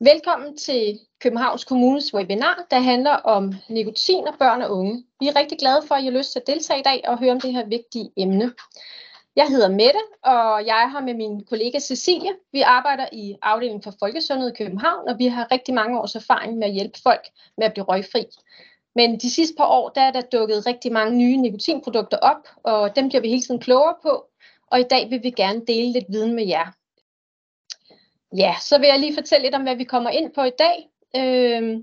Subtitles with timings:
[0.00, 5.04] Velkommen til Københavns Kommunes webinar, der handler om nikotin og børn og unge.
[5.20, 7.18] Vi er rigtig glade for, at I har lyst til at deltage i dag og
[7.18, 8.52] høre om det her vigtige emne.
[9.36, 12.30] Jeg hedder Mette, og jeg har med min kollega Cecilie.
[12.52, 16.58] Vi arbejder i afdelingen for folkesundhed i København, og vi har rigtig mange års erfaring
[16.58, 18.24] med at hjælpe folk med at blive røgfri.
[18.94, 22.96] Men de sidste par år, der er der dukket rigtig mange nye nikotinprodukter op, og
[22.96, 24.24] dem bliver vi hele tiden klogere på.
[24.66, 26.66] Og i dag vil vi gerne dele lidt viden med jer.
[28.36, 30.88] Ja, så vil jeg lige fortælle lidt om, hvad vi kommer ind på i dag.
[31.16, 31.80] Øh,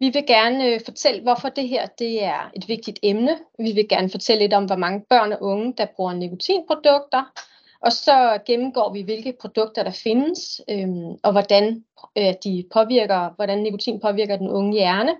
[0.00, 3.38] vi vil gerne øh, fortælle, hvorfor det her det er et vigtigt emne.
[3.58, 7.32] Vi vil gerne fortælle lidt om, hvor mange børn og unge, der bruger nikotinprodukter.
[7.80, 10.88] Og så gennemgår vi, hvilke produkter der findes, øh,
[11.22, 11.84] og hvordan
[12.18, 15.12] øh, de påvirker, hvordan nikotin påvirker den unge hjerne.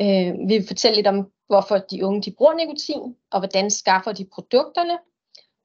[0.00, 4.12] Øh, vi vil fortælle lidt om, hvorfor de unge de bruger nikotin, og hvordan skaffer
[4.12, 4.98] de produkterne.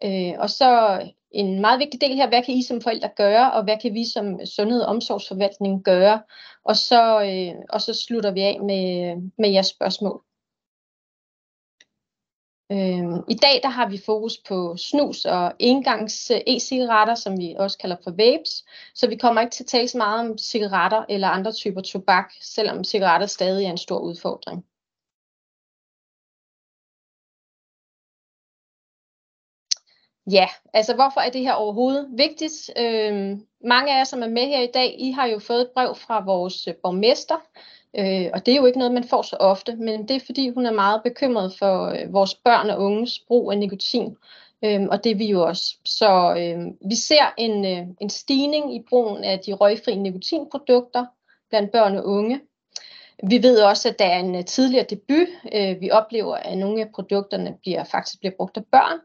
[0.03, 1.01] Øh, og så
[1.35, 4.05] en meget vigtig del her, hvad kan I som forældre gøre, og hvad kan vi
[4.05, 6.21] som sundhed- og omsorgsforvaltning gøre?
[6.63, 10.21] Og så, øh, og så slutter vi af med, med jeres spørgsmål.
[12.71, 17.55] Øh, I dag der har vi fokus på snus og engangs øh, e-cigaretter, som vi
[17.59, 18.65] også kalder for vapes.
[18.95, 22.33] Så vi kommer ikke til at tale så meget om cigaretter eller andre typer tobak,
[22.41, 24.65] selvom cigaretter stadig er en stor udfordring.
[30.31, 32.71] Ja, altså hvorfor er det her overhovedet vigtigt?
[32.77, 35.71] Øhm, mange af jer, som er med her i dag, I har jo fået et
[35.73, 37.35] brev fra vores øh, borgmester,
[37.97, 40.49] øh, og det er jo ikke noget, man får så ofte, men det er fordi,
[40.49, 44.15] hun er meget bekymret for øh, vores børn og unges brug af nikotin,
[44.63, 45.75] øhm, og det er vi jo også.
[45.85, 51.05] Så øh, vi ser en, øh, en stigning i brugen af de røgfri nikotinprodukter
[51.49, 52.41] blandt børn og unge.
[53.23, 55.27] Vi ved også, at der er en øh, tidligere debut.
[55.53, 58.99] Øh, vi oplever, at nogle af produkterne bliver faktisk bliver brugt af børn,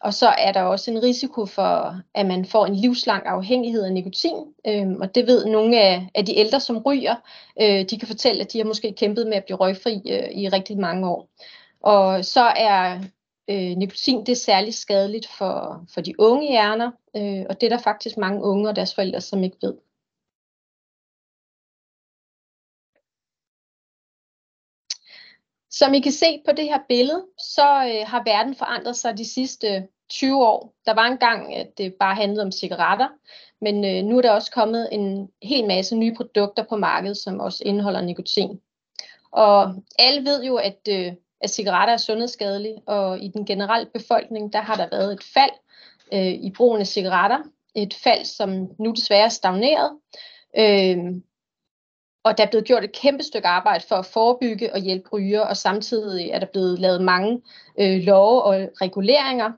[0.00, 3.92] og så er der også en risiko for, at man får en livslang afhængighed af
[3.92, 4.36] nikotin.
[4.66, 7.14] Øhm, og det ved nogle af, af de ældre, som ryger.
[7.60, 10.48] Øh, de kan fortælle, at de har måske kæmpet med at blive røgfri øh, i
[10.48, 11.28] rigtig mange år.
[11.80, 13.00] Og så er
[13.50, 16.90] øh, nikotin det er særligt skadeligt for, for de unge hjerner.
[17.16, 19.74] Øh, og det er der faktisk mange unge og deres forældre, som ikke ved.
[25.78, 29.24] Som I kan se på det her billede, så øh, har verden forandret sig de
[29.24, 30.74] sidste 20 år.
[30.86, 33.08] Der var engang, at det bare handlede om cigaretter,
[33.60, 37.40] men øh, nu er der også kommet en hel masse nye produkter på markedet, som
[37.40, 38.60] også indeholder nikotin.
[39.30, 44.52] Og alle ved jo, at, øh, at cigaretter er sundhedsskadelige, og i den generelle befolkning,
[44.52, 45.56] der har der været et fald
[46.12, 47.38] øh, i brugen af cigaretter.
[47.74, 49.90] Et fald, som nu desværre er stagneret.
[50.58, 50.98] Øh,
[52.28, 55.40] og der er blevet gjort et kæmpe stykke arbejde for at forebygge og hjælpe ryger,
[55.40, 57.42] og samtidig er der blevet lavet mange
[57.80, 59.52] øh, love og reguleringer.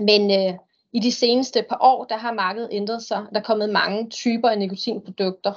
[0.00, 0.58] Men øh,
[0.92, 3.26] i de seneste par år, der har markedet ændret sig.
[3.32, 5.52] Der er kommet mange typer af nikotinprodukter,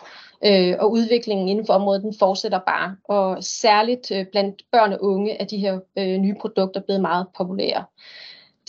[0.45, 2.95] øh, og udviklingen inden for området den fortsætter bare.
[3.03, 7.27] Og særligt øh, blandt børn og unge er de her øh, nye produkter blevet meget
[7.37, 7.83] populære.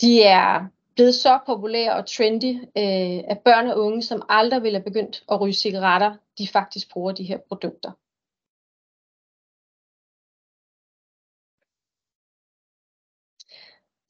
[0.01, 0.65] De er
[0.99, 5.23] blevet så populære og trendy, øh, at børn og unge, som aldrig ville have begyndt
[5.31, 7.91] at ryge cigaretter, de faktisk bruger de her produkter.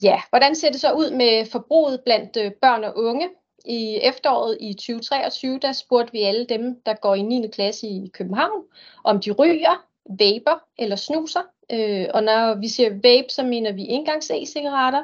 [0.03, 3.29] Ja, hvordan ser det så ud med forbruget blandt øh, børn og unge?
[3.65, 7.47] I efteråret i 2023, der spurgte vi alle dem, der går i 9.
[7.47, 8.63] klasse i København,
[9.03, 11.41] om de ryger, vaper eller snuser.
[11.71, 15.03] Øh, og når vi siger vape, så mener vi engangs e-cigaretter,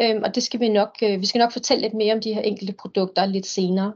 [0.00, 2.34] øh, og det skal vi nok, øh, vi skal nok fortælle lidt mere om de
[2.34, 3.92] her enkelte produkter lidt senere.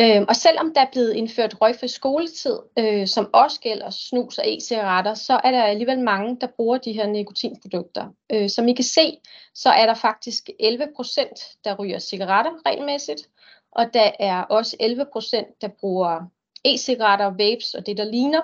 [0.00, 4.44] Øh, og selvom der er blevet indført røgfri skoletid, øh, som også gælder snus og
[4.46, 8.06] e-cigaretter, så er der alligevel mange, der bruger de her nikotinprodukter.
[8.32, 9.18] Øh, som I kan se,
[9.54, 13.28] så er der faktisk 11 procent, der ryger cigaretter regelmæssigt,
[13.72, 16.20] og der er også 11 procent, der bruger
[16.64, 18.40] e-cigaretter, vapes og det, der ligner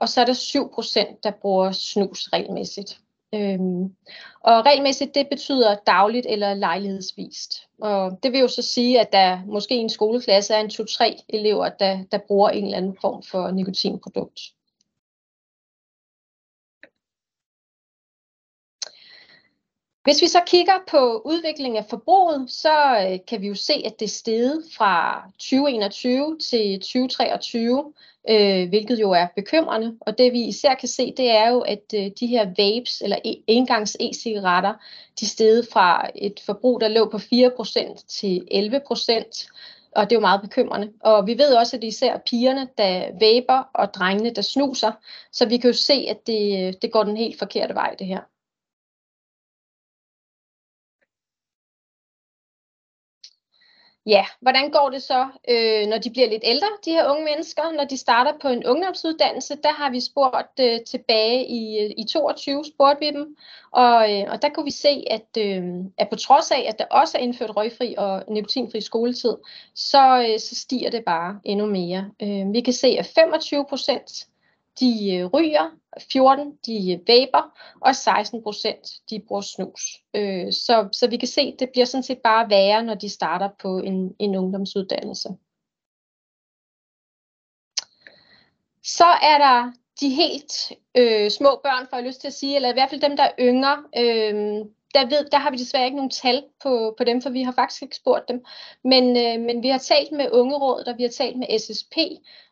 [0.00, 3.00] og så er der 7 procent, der bruger snus regelmæssigt.
[3.34, 3.82] Øhm,
[4.40, 7.62] og regelmæssigt, det betyder dagligt eller lejlighedsvist.
[7.80, 11.24] Og det vil jo så sige, at der måske i en skoleklasse er en 2-3
[11.28, 14.40] elever, der, der bruger en eller anden form for nikotinprodukt.
[20.08, 24.00] Hvis vi så kigger på udviklingen af forbruget, så øh, kan vi jo se, at
[24.00, 27.92] det steg fra 2021 til 2023
[28.30, 29.96] øh, hvilket jo er bekymrende.
[30.00, 33.16] Og det vi især kan se, det er jo, at øh, de her vapes eller
[33.16, 34.74] e-, engangs e-cigaretter,
[35.20, 39.48] de steg fra et forbrug, der lå på 4% til 11%.
[39.96, 40.92] Og det er jo meget bekymrende.
[41.00, 44.92] Og vi ved også, at det især pigerne, der vaper, og drengene, der snuser.
[45.32, 48.06] Så vi kan jo se, at det, øh, det går den helt forkerte vej, det
[48.06, 48.20] her.
[54.08, 57.72] Ja, hvordan går det så, øh, når de bliver lidt ældre, de her unge mennesker,
[57.76, 59.56] når de starter på en ungdomsuddannelse?
[59.62, 63.36] Der har vi spurgt øh, tilbage i, øh, i 22, spurgte vi dem,
[63.70, 65.62] og, øh, og der kunne vi se, at, øh,
[65.98, 69.36] at på trods af, at der også er indført røgfri og nikotinfri skoletid,
[69.74, 72.10] så, øh, så stiger det bare endnu mere.
[72.22, 74.26] Øh, vi kan se, at 25 procent
[74.80, 75.70] de øh, ryger,
[76.12, 79.82] 14 de vaper, og 16 procent de bruger snus.
[80.16, 83.08] Øh, så, så vi kan se, at det bliver sådan set bare værre, når de
[83.08, 85.28] starter på en, en ungdomsuddannelse.
[88.82, 92.70] Så er der de helt øh, små børn, får jeg lyst til at sige, eller
[92.70, 93.84] i hvert fald dem, der er yngre.
[93.96, 97.42] Øh, der, ved, der har vi desværre ikke nogen tal på, på dem, for vi
[97.42, 98.44] har faktisk ikke spurgt dem.
[98.84, 101.96] Men, øh, men vi har talt med Ungerådet, og vi har talt med SSP,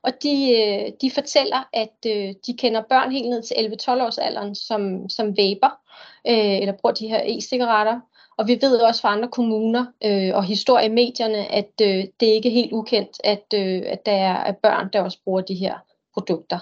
[0.02, 4.18] og de, øh, de fortæller, at øh, de kender børn helt ned til 11-12 års
[4.18, 5.78] alderen, som, som vaper,
[6.26, 8.00] øh, eller bruger de her e-cigaretter.
[8.38, 12.26] Og vi ved også fra andre kommuner øh, og historie i medierne, at øh, det
[12.26, 15.74] ikke er helt ukendt, at, øh, at der er børn, der også bruger de her
[16.14, 16.58] produkter.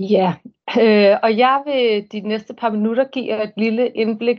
[0.00, 0.34] Ja,
[0.80, 4.38] øh, og jeg vil de næste par minutter give jer et lille indblik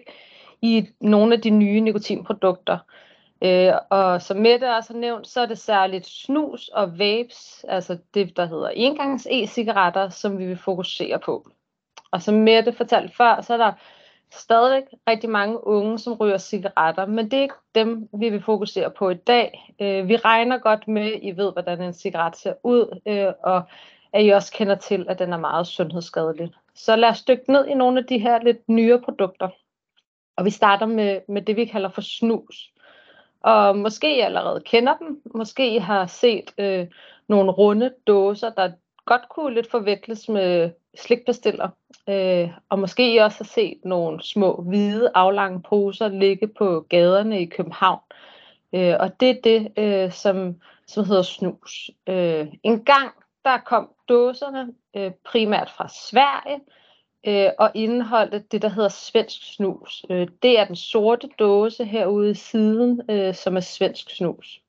[0.62, 2.78] i nogle af de nye nikotinprodukter.
[3.44, 7.98] Øh, og som Mette også har nævnt, så er det særligt snus og vapes, altså
[8.13, 11.48] det, der hedder engangs e-cigaretter, som vi vil fokusere på.
[12.12, 13.72] Og som Mette fortalte før, så er der
[14.31, 18.92] stadig rigtig mange unge, som ryger cigaretter, men det er ikke dem, vi vil fokusere
[18.92, 19.75] på i dag.
[19.81, 23.63] Øh, vi regner godt med, I ved, hvordan en cigaret ser ud, øh, og
[24.13, 26.52] at I også kender til, at den er meget sundhedsskadelig.
[26.75, 29.50] Så lad os dykke ned i nogle af de her lidt nyere produkter.
[30.36, 32.72] Og vi starter med, med det, vi kalder for snus.
[33.42, 35.22] Og måske I allerede kender dem.
[35.36, 36.88] Måske I har set øh,
[37.28, 38.72] nogle runde dåser, der
[39.06, 41.69] godt kunne lidt forveksles med slikpastiller.
[42.10, 47.42] Øh, og måske I også har set nogle små hvide aflange poser ligge på gaderne
[47.42, 48.00] i København.
[48.74, 50.56] Øh, og det er det, øh, som,
[50.88, 51.92] som hedder snus.
[52.08, 53.12] Øh, en gang
[53.45, 56.59] der kom dåserne øh, primært fra Sverige
[57.27, 60.05] øh, og indeholdte det, der hedder svensk snus.
[60.09, 64.61] Øh, det er den sorte dåse herude i siden, øh, som er svensk snus.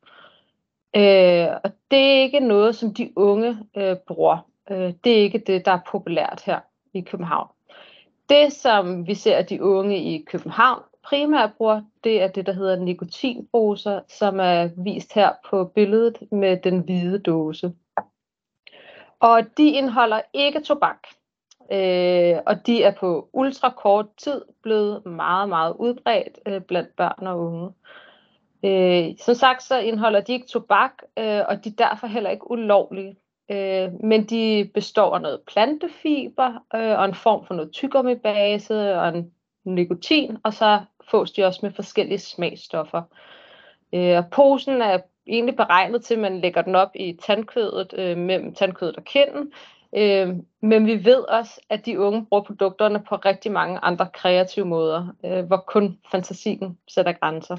[0.96, 4.38] Øh, og det er ikke noget, som de unge øh, bruger.
[4.70, 6.60] Øh, det er ikke det, der er populært her
[6.94, 7.48] i København.
[8.28, 12.52] Det, som vi ser, at de unge i København primært bruger, det er det, der
[12.52, 17.72] hedder nikotinposer, som er vist her på billedet med den hvide dåse.
[19.22, 21.08] Og de indeholder ikke tobak.
[21.72, 27.38] Øh, og de er på ultrakort tid blevet meget, meget udbredt øh, blandt børn og
[27.40, 27.70] unge.
[28.64, 32.50] Øh, som sagt, så indeholder de ikke tobak, øh, og de er derfor heller ikke
[32.50, 33.16] ulovlige.
[33.50, 39.08] Øh, men de består af noget plantefiber øh, og en form for noget tyggummibase og
[39.08, 39.32] en
[39.64, 40.80] nikotin, og så
[41.10, 43.02] fås de også med forskellige smagsstoffer.
[43.94, 48.18] Øh, og posen er egentlig beregnet til, at man lægger den op i tandkødet øh,
[48.18, 49.52] mellem tandkødet og kinden.
[49.96, 54.64] Øh, men vi ved også, at de unge bruger produkterne på rigtig mange andre kreative
[54.64, 57.56] måder, øh, hvor kun fantasien sætter grænser.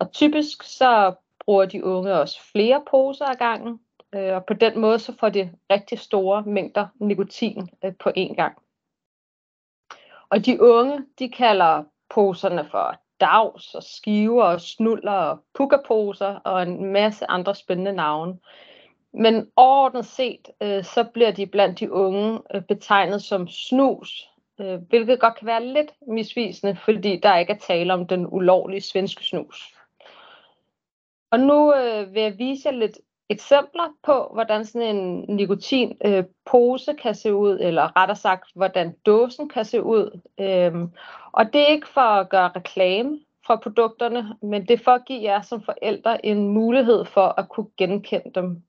[0.00, 3.80] Og typisk så bruger de unge også flere poser ad gangen,
[4.14, 8.34] øh, og på den måde så får de rigtig store mængder nikotin øh, på én
[8.34, 8.58] gang.
[10.30, 16.62] Og de unge, de kalder poserne for dags og skiver og snuller og pukkerposer og
[16.62, 18.38] en masse andre spændende navne.
[19.14, 24.28] Men overordnet set, øh, så bliver de blandt de unge øh, betegnet som snus,
[24.60, 28.80] øh, hvilket godt kan være lidt misvisende, fordi der ikke er tale om den ulovlige
[28.80, 29.74] svenske snus.
[31.30, 36.98] Og nu øh, vil jeg vise jer lidt eksempler på, hvordan sådan en nikotinpose øh,
[36.98, 40.20] kan se ud, eller rettere sagt, hvordan dåsen kan se ud.
[40.40, 40.92] Øhm,
[41.32, 45.04] og det er ikke for at gøre reklame fra produkterne, men det er for at
[45.06, 48.62] give jer som forældre en mulighed for at kunne genkende dem.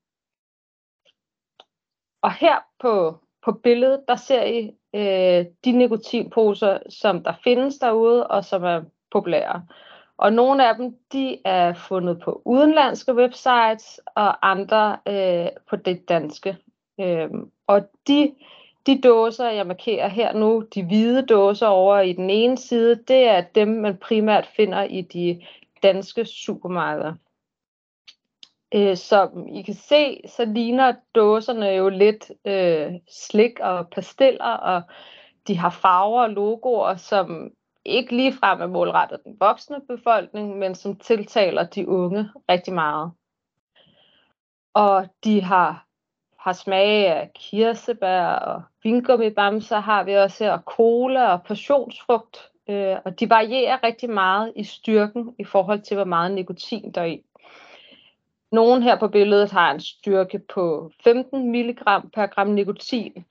[2.22, 8.26] Og her på, på billedet, der ser I øh, de nikotinposer, som der findes derude,
[8.26, 9.66] og som er populære.
[10.18, 16.08] Og nogle af dem, de er fundet på udenlandske websites, og andre øh, på det
[16.08, 16.56] danske.
[17.00, 17.30] Øh,
[17.66, 18.34] og de,
[18.86, 23.28] de dåser, jeg markerer her nu, de hvide dåser over i den ene side, det
[23.28, 25.42] er dem, man primært finder i de
[25.82, 27.14] danske supermarkeder.
[28.74, 34.82] Øh, som I kan se, så ligner dåserne jo lidt øh, slik og pastiller, og
[35.46, 37.50] de har farver og logoer, som
[37.86, 43.12] ikke lige frem er målrettet den voksne befolkning, men som tiltaler de unge rigtig meget.
[44.74, 45.86] Og de har,
[46.38, 52.50] har smag af kirsebær og vingummibamser har vi også her, og cola og passionsfrugt.
[52.68, 57.00] øh, og de varierer rigtig meget i styrken i forhold til, hvor meget nikotin der
[57.00, 57.22] er i.
[58.52, 61.76] Nogen her på billedet har en styrke på 15 mg
[62.14, 63.24] per gram nikotin,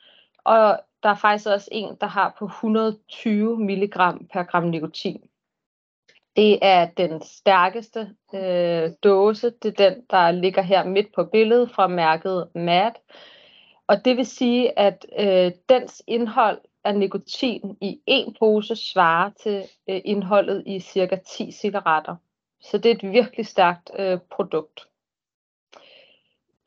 [0.43, 3.89] og der er faktisk også en, der har på 120 mg
[4.33, 5.21] per gram nikotin.
[6.35, 9.49] Det er den stærkeste øh, dåse.
[9.49, 12.91] Det er den, der ligger her midt på billedet fra mærket MAD.
[13.87, 19.63] Og det vil sige, at øh, dens indhold af nikotin i en pose svarer til
[19.89, 22.15] øh, indholdet i cirka 10 cigaretter.
[22.61, 24.87] Så det er et virkelig stærkt øh, produkt.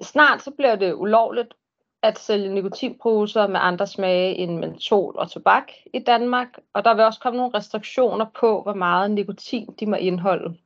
[0.03, 1.55] Snart så bliver det ulovligt
[2.03, 7.05] at sælge nikotinposer med andre smage end mentol og tobak i Danmark, og der vil
[7.05, 10.59] også komme nogle restriktioner på, hvor meget nikotin de må indeholde.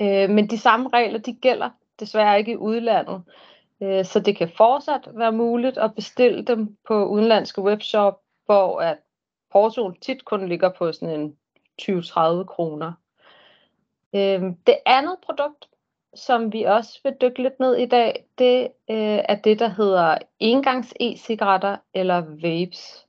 [0.00, 3.22] Øh, men de samme regler, de gælder desværre ikke i udlandet,
[3.82, 8.98] øh, så det kan fortsat være muligt at bestille dem på udenlandske webshop, hvor at
[9.52, 11.36] portoen tit kun ligger på sådan en
[11.82, 12.92] 20-30 kroner.
[14.14, 15.68] Øh, det andet produkt,
[16.14, 20.18] som vi også vil dykke lidt ned i dag, det øh, er det, der hedder
[20.38, 23.06] engangs e-cigaretter eller vapes.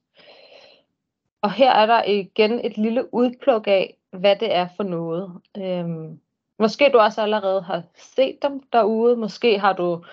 [1.41, 5.32] Og her er der igen et lille udpluk af, hvad det er for noget.
[5.58, 6.20] Øhm,
[6.60, 9.15] måske du også allerede har set dem derude.
[9.15, 10.03] Måske har du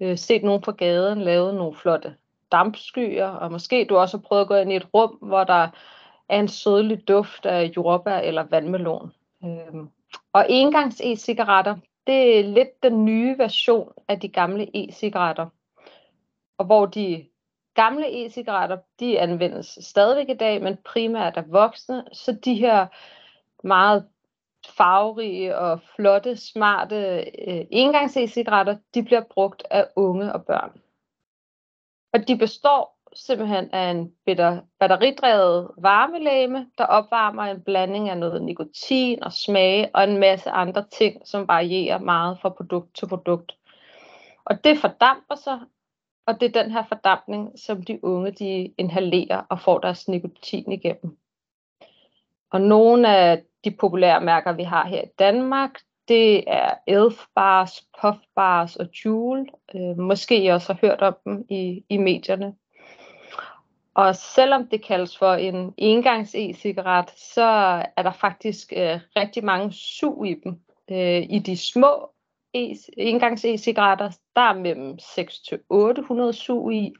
[0.00, 2.14] øh, set nogen på gaden lave nogle flotte
[2.52, 5.68] dampskyer, og måske du også har prøvet at gå ind i et rum, hvor der
[6.28, 9.12] er en sødlig duft af jordbær eller vandmelon.
[9.44, 9.88] Øhm,
[10.32, 15.46] og engangs e-cigaretter, det er lidt den nye version af de gamle e-cigaretter.
[16.58, 17.28] Og hvor de
[17.74, 22.86] gamle e-cigaretter, de anvendes stadigvæk i dag, men primært af voksne, så de her
[23.66, 24.08] meget
[24.66, 26.96] farverige og flotte, smarte
[27.48, 30.80] øh, engangs e-cigaretter, de bliver brugt af unge og børn.
[32.12, 34.12] Og de består simpelthen er en
[34.80, 40.84] batteridrevet varmelæme, der opvarmer en blanding af noget nikotin og smage og en masse andre
[40.92, 43.52] ting, som varierer meget fra produkt til produkt.
[44.44, 45.60] Og det fordamper sig,
[46.26, 50.72] og det er den her fordampning, som de unge de inhalerer og får deres nikotin
[50.72, 51.18] igennem.
[52.50, 57.86] Og nogle af de populære mærker, vi har her i Danmark, det er Elf Bars,
[58.00, 59.46] Puff Bars og Juul.
[59.74, 62.54] Øh, måske I også har hørt om dem i, i medierne.
[63.94, 67.42] Og selvom det kaldes for en engangs e-cigaret, så
[67.96, 70.60] er der faktisk øh, rigtig mange sug i dem.
[70.90, 72.10] Øh, I de små
[72.54, 74.98] e engangs e-cigaretter, der er mellem
[76.28, 76.94] 6-800 sug i,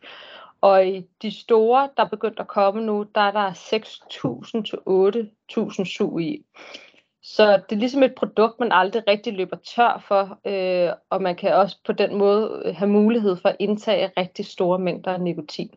[0.61, 6.21] og i de store, der er begyndt at komme nu, der er der 6.000-8.000 sug
[6.21, 6.45] i.
[7.23, 11.37] Så det er ligesom et produkt, man aldrig rigtig løber tør for, øh, og man
[11.37, 15.71] kan også på den måde have mulighed for at indtage rigtig store mængder af nikotin.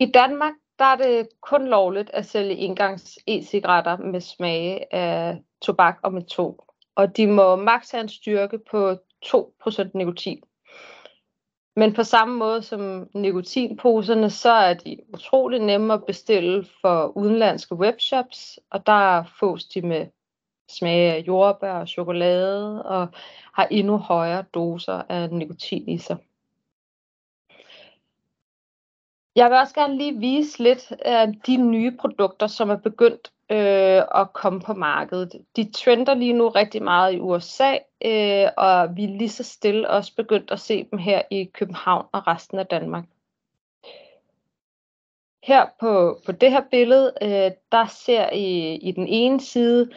[0.00, 5.98] I Danmark der er det kun lovligt at sælge engangs e-cigaretter med smage af tobak
[6.02, 6.64] og metol.
[6.94, 10.42] Og de må maks have en styrke på 2% nikotin.
[11.76, 17.74] Men på samme måde som nikotinposerne, så er de utrolig nemme at bestille for udenlandske
[17.74, 20.06] webshops, og der fås de med
[20.70, 23.08] smage af jordbær og chokolade, og
[23.54, 26.16] har endnu højere doser af nikotin i sig.
[29.36, 34.02] Jeg vil også gerne lige vise lidt af de nye produkter, som er begyndt øh,
[34.20, 35.32] at komme på markedet.
[35.56, 37.72] De trender lige nu rigtig meget i USA,
[38.04, 42.06] øh, og vi er lige så stille også begyndt at se dem her i København
[42.12, 43.04] og resten af Danmark.
[45.42, 49.90] Her på, på det her billede, øh, der ser I i den ene side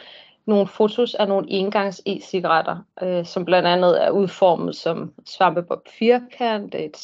[0.46, 6.74] nogle fotos af nogle engangs e-cigaretter, øh, som blandt andet er udformet som svampebob firkant,
[6.74, 6.96] et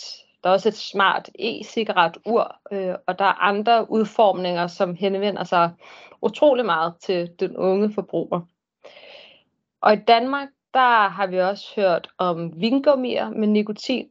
[0.46, 5.72] der er også et smart e-cigaretur, øh, og der er andre udformninger, som henvender sig
[6.22, 8.40] utrolig meget til den unge forbruger.
[9.80, 14.08] Og i Danmark, der har vi også hørt om vingummier med nikotin,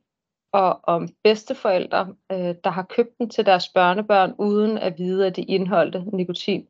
[0.52, 5.36] og om bedsteforældre, øh, der har købt den til deres børnebørn, uden at vide, at
[5.36, 6.68] de indeholdte nikotin,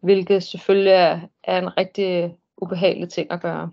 [0.00, 3.70] hvilket selvfølgelig er, er en rigtig ubehagelig ting at gøre.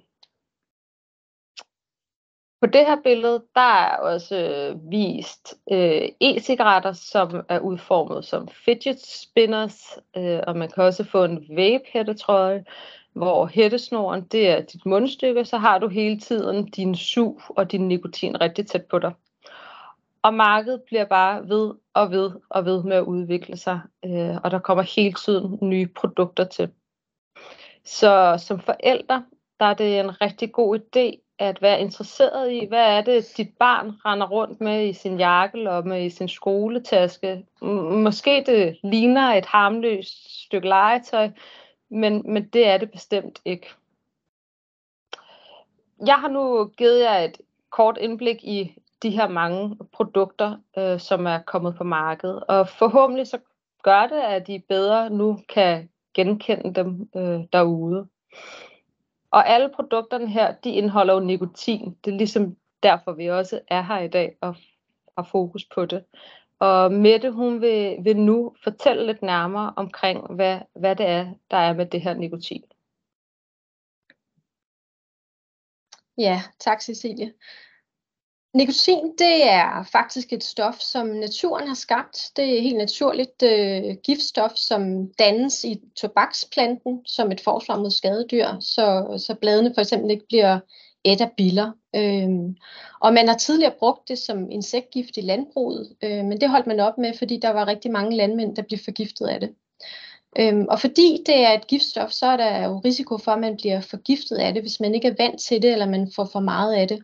[2.65, 8.48] På det her billede, der er også øh, vist øh, e-cigaretter, som er udformet som
[8.48, 12.65] fidget spinners, øh, og man kan også få en vape-hættetrøje,
[13.13, 17.88] hvor hættesnoren, det er dit mundstykke, så har du hele tiden din sug og din
[17.88, 19.13] nikotin rigtig tæt på dig.
[20.22, 24.51] Og markedet bliver bare ved og ved og ved med at udvikle sig, øh, og
[24.51, 26.72] der kommer hele tiden nye produkter til.
[27.84, 29.25] Så som forældre,
[29.60, 33.57] der er det en rigtig god idé at være interesseret i, hvad er det, dit
[33.59, 37.45] barn render rundt med i sin jakkelomme, i sin skoletaske.
[37.91, 41.29] Måske det ligner et harmløst stykke legetøj,
[41.89, 43.67] men, men det er det bestemt ikke.
[46.05, 47.37] Jeg har nu givet jer et
[47.69, 53.27] kort indblik i de her mange produkter, øh, som er kommet på markedet, og forhåbentlig
[53.27, 53.37] så
[53.83, 58.07] gør det, at de bedre nu kan genkende dem øh, derude.
[59.35, 61.97] Og alle produkterne her, de indeholder jo nikotin.
[62.05, 64.55] Det er ligesom derfor, vi også er her i dag og
[65.17, 66.05] har fokus på det.
[66.59, 71.57] Og Mette, hun vil, vil nu fortælle lidt nærmere omkring, hvad, hvad det er, der
[71.57, 72.63] er med det her nikotin.
[76.17, 77.33] Ja, tak Cecilie.
[78.55, 82.31] Nikotin, det er faktisk et stof, som naturen har skabt.
[82.35, 88.47] Det er helt naturligt øh, giftstof, som dannes i tobaksplanten som et forsvar mod skadedyr,
[88.59, 90.59] så, så bladene for eksempel ikke bliver
[91.03, 91.71] et af biller.
[91.95, 92.55] Øhm,
[93.01, 96.79] og man har tidligere brugt det som insektgift i landbruget, øh, men det holdt man
[96.79, 99.50] op med, fordi der var rigtig mange landmænd, der blev forgiftet af det.
[100.39, 103.57] Øhm, og fordi det er et giftstof, så er der jo risiko for, at man
[103.57, 106.39] bliver forgiftet af det, hvis man ikke er vant til det, eller man får for
[106.39, 107.00] meget af det.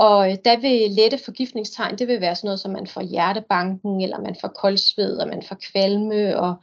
[0.00, 4.00] Og øh, der vil lette forgiftningstegn, det vil være sådan noget, som man får hjertebanken,
[4.00, 6.54] eller man får koldsved, og man får kvalme, og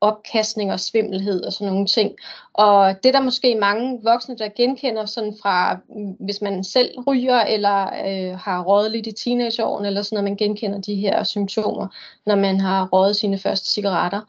[0.00, 2.12] opkastning og svimmelhed og sådan nogle ting.
[2.52, 7.00] Og det er der måske mange voksne, der genkender sådan fra, mm, hvis man selv
[7.06, 11.24] ryger, eller øh, har røget lidt i teenageårene, eller sådan noget, man genkender de her
[11.24, 11.86] symptomer,
[12.26, 14.20] når man har røget sine første cigaretter.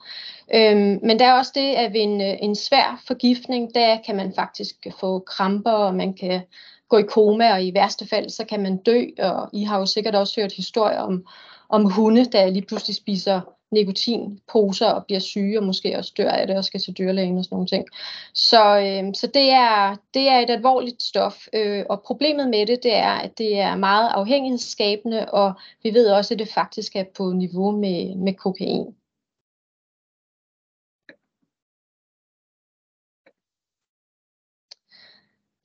[0.55, 4.15] Øhm, men der er også det, at ved en, øh, en svær forgiftning, der kan
[4.15, 6.41] man faktisk få kramper, og man kan
[6.89, 9.85] gå i koma, og i værste fald, så kan man dø, og I har jo
[9.85, 11.25] sikkert også hørt historier om,
[11.69, 13.41] om hunde, der lige pludselig spiser
[13.71, 17.43] nikotinposer og bliver syge, og måske også dør af det, og skal til dyrlægen og
[17.43, 17.85] sådan nogle ting.
[18.33, 22.83] Så, øh, så det, er, det er et alvorligt stof, øh, og problemet med det,
[22.83, 25.53] det er, at det er meget afhængighedsskabende, og
[25.83, 28.95] vi ved også, at det faktisk er på niveau med, med kokain.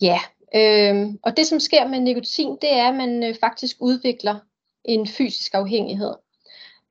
[0.01, 0.19] Ja,
[0.57, 4.39] Øhm, og det som sker med nikotin, det er, at man øh, faktisk udvikler
[4.85, 6.15] en fysisk afhængighed.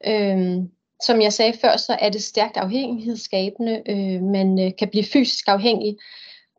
[0.07, 0.71] Øhm,
[1.03, 3.81] som jeg sagde før, så er det stærkt afhængighedsskabende.
[3.89, 5.97] Øh, man øh, kan blive fysisk afhængig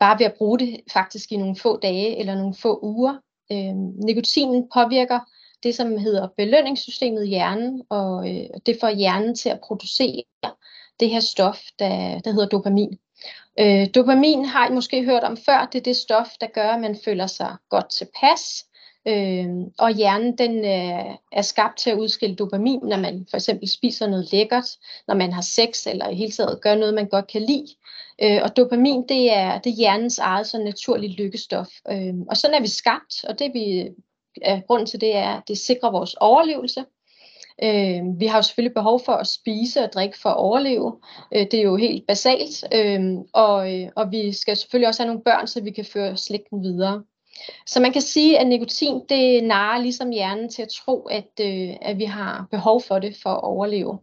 [0.00, 3.14] bare ved at bruge det faktisk i nogle få dage eller nogle få uger.
[3.52, 3.74] Øh,
[4.06, 5.20] nikotinen påvirker
[5.62, 10.22] det, som hedder belønningssystemet i hjernen, og øh, det får hjernen til at producere
[11.00, 12.98] det her stof, der, der hedder dopamin.
[13.60, 15.68] Øh, dopamin har I måske hørt om før.
[15.72, 18.64] Det er det stof, der gør, at man føler sig godt tilpas.
[19.08, 19.46] Øh,
[19.78, 24.06] og hjernen den øh, er skabt til at udskille dopamin, når man for eksempel spiser
[24.06, 24.68] noget lækkert,
[25.08, 27.66] når man har sex eller i hele taget gør noget, man godt kan lide.
[28.22, 31.68] Øh, og dopamin det er, det er hjernens eget så naturligt lykkestof.
[31.90, 33.88] Øh, og sådan er vi skabt, og det vi
[34.42, 36.84] er grunden til det er, at det sikrer vores overlevelse.
[37.62, 40.98] Øh, vi har jo selvfølgelig behov for at spise og drikke for at overleve.
[41.34, 42.64] Øh, det er jo helt basalt.
[42.74, 43.00] Øh,
[43.32, 46.62] og, øh, og vi skal selvfølgelig også have nogle børn, så vi kan føre slægten
[46.62, 47.02] videre.
[47.66, 51.70] Så man kan sige, at nikotin det narer ligesom hjernen til at tro, at, øh,
[51.82, 53.98] at vi har behov for det for at overleve.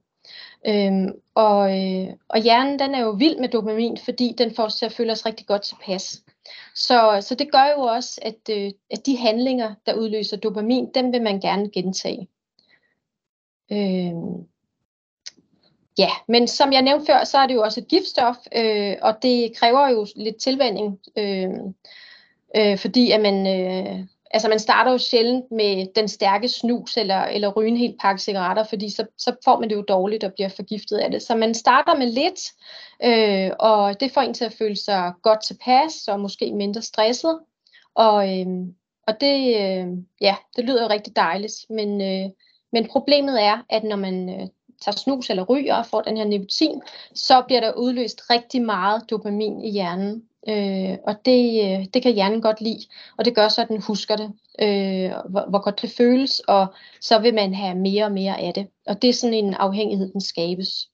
[0.67, 4.75] Øhm, og, øh, og hjernen den er jo vild med dopamin, fordi den får os
[4.75, 6.23] til at føle os rigtig godt tilpas.
[6.75, 11.11] Så, så det gør jo også, at, øh, at de handlinger, der udløser dopamin, dem
[11.13, 12.27] vil man gerne gentage.
[13.71, 14.13] Øh,
[15.97, 19.13] ja, men som jeg nævnte før, så er det jo også et giftstof, øh, og
[19.21, 20.99] det kræver jo lidt tilvænding.
[21.17, 21.49] Øh,
[22.55, 23.99] Øh, fordi at man, øh,
[24.31, 28.21] altså man starter jo sjældent med den stærke snus eller, eller ryge en hel pakke
[28.21, 31.21] cigaretter, fordi så, så får man det jo dårligt og bliver forgiftet af det.
[31.21, 32.51] Så man starter med lidt,
[33.03, 37.39] øh, og det får en til at føle sig godt tilpas og måske mindre stresset.
[37.95, 38.47] Og, øh,
[39.07, 39.87] og det, øh,
[40.21, 42.29] ja, det lyder jo rigtig dejligt, men, øh,
[42.71, 44.47] men problemet er, at når man øh,
[44.81, 46.81] tager snus eller ryger og får den her nikotin,
[47.15, 50.23] så bliver der udløst rigtig meget dopamin i hjernen.
[50.47, 52.85] Øh, og det, øh, det kan hjernen godt lide,
[53.17, 54.31] og det gør så, at den husker det,
[54.61, 56.67] øh, hvor, hvor godt det føles, og
[57.01, 58.67] så vil man have mere og mere af det.
[58.87, 60.89] Og det er sådan en afhængighed, den skabes.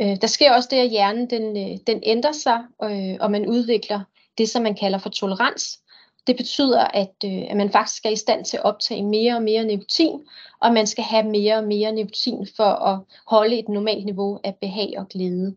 [0.00, 3.48] Øh, der sker også det, at hjernen den, øh, den ændrer sig, øh, og man
[3.48, 4.00] udvikler
[4.38, 5.78] det, som man kalder for tolerans.
[6.26, 9.42] Det betyder, at, øh, at man faktisk er i stand til at optage mere og
[9.42, 10.20] mere nikotin,
[10.60, 14.56] og man skal have mere og mere nikotin for at holde et normalt niveau af
[14.60, 15.56] behag og glæde.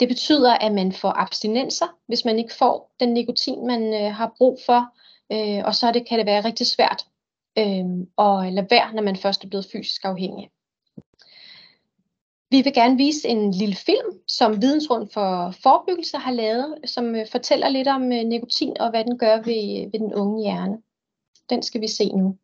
[0.00, 4.34] Det betyder, at man får abstinenser, hvis man ikke får den nikotin, man øh, har
[4.38, 4.86] brug for.
[5.32, 7.06] Øh, og så det, kan det være rigtig svært
[7.58, 7.84] øh,
[8.18, 10.50] at lade være, når man først er blevet fysisk afhængig.
[12.50, 17.26] Vi vil gerne vise en lille film, som Vidensrund for Forebyggelse har lavet, som øh,
[17.32, 20.82] fortæller lidt om øh, nikotin og hvad den gør ved, øh, ved den unge hjerne.
[21.50, 22.38] Den skal vi se nu.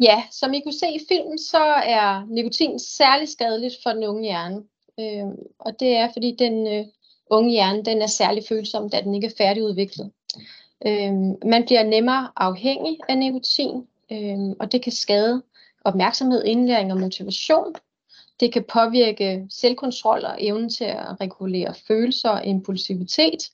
[0.00, 4.22] Ja, som I kunne se i filmen, så er nikotin særligt skadeligt for den unge
[4.22, 4.62] hjerne.
[5.00, 5.26] Øh,
[5.58, 6.86] og det er, fordi den øh,
[7.30, 10.10] unge hjerne den er særlig følsom, da den ikke er færdigudviklet.
[10.86, 11.12] Øh,
[11.44, 15.42] man bliver nemmere afhængig af nikotin, øh, og det kan skade
[15.84, 17.74] opmærksomhed, indlæring og motivation.
[18.40, 23.50] Det kan påvirke selvkontrol og evnen til at regulere følelser og impulsivitet.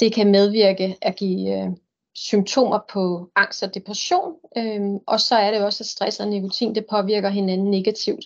[0.00, 1.70] Det kan medvirke at give øh,
[2.14, 4.34] symptomer på angst og depression.
[4.56, 8.24] Øhm, og så er det også, at stress og nikotin det påvirker hinanden negativt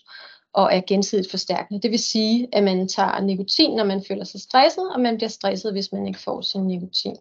[0.53, 1.83] og er gensidigt forstærkende.
[1.83, 5.29] Det vil sige, at man tager nikotin, når man føler sig stresset, og man bliver
[5.29, 7.17] stresset, hvis man ikke får sin nikotin.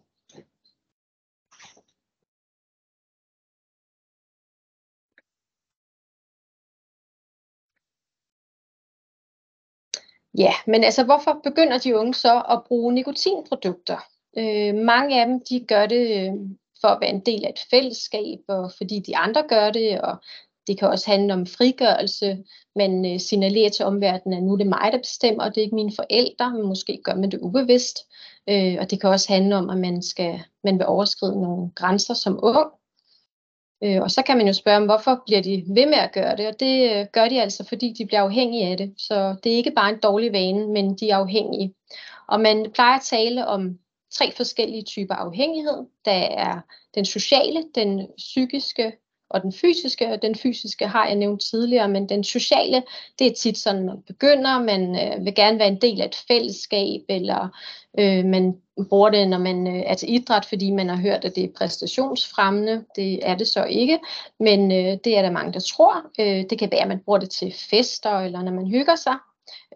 [10.38, 14.13] Ja, men altså hvorfor begynder de unge så at bruge nikotinprodukter?
[14.38, 16.32] Øh, mange af dem, de gør det øh,
[16.80, 20.16] for at være en del af et fællesskab, og fordi de andre gør det, og
[20.66, 22.44] det kan også handle om frigørelse.
[22.76, 25.64] Man øh, signalerer til omverdenen, at nu er det mig, der bestemmer, og det er
[25.64, 27.98] ikke mine forældre, men måske gør man det ubevidst.
[28.48, 32.14] Øh, og det kan også handle om, at man, skal, man vil overskride nogle grænser
[32.14, 32.70] som ung.
[33.84, 36.46] Øh, og så kan man jo spørge, hvorfor bliver de ved med at gøre det?
[36.46, 38.94] Og det øh, gør de altså, fordi de bliver afhængige af det.
[38.98, 41.74] Så det er ikke bare en dårlig vane, men de er afhængige.
[42.28, 43.78] Og man plejer at tale om
[44.18, 45.86] tre forskellige typer afhængighed.
[46.04, 46.60] Der er
[46.94, 48.92] den sociale, den psykiske
[49.34, 50.12] og den fysiske.
[50.12, 52.82] Og den fysiske har jeg nævnt tidligere, men den sociale,
[53.18, 56.24] det er tit sådan, man begynder, man øh, vil gerne være en del af et
[56.28, 57.48] fællesskab, eller
[57.98, 58.56] øh, man
[58.88, 61.58] bruger det, når man øh, er til idræt, fordi man har hørt, at det er
[61.58, 62.84] præstationsfremmende.
[62.96, 63.98] Det er det så ikke,
[64.40, 65.94] men øh, det er der mange, der tror.
[66.18, 69.16] Øh, det kan være, at man bruger det til fester, eller når man hygger sig.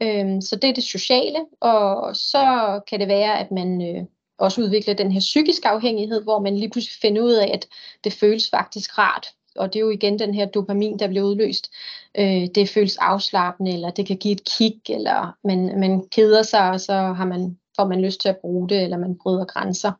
[0.03, 4.05] Øh, så det er det sociale, og så kan det være, at man øh,
[4.39, 7.69] også udvikler den her psykiske afhængighed, hvor man lige pludselig finder ud af, at
[8.05, 9.27] det føles faktisk rart
[9.59, 11.71] og det er jo igen den her dopamin, der bliver udløst.
[12.19, 16.71] Øh, det føles afslappende, eller det kan give et kick, eller man, man keder sig,
[16.71, 19.93] og så har man, får man lyst til at bruge det, eller man bryder grænser.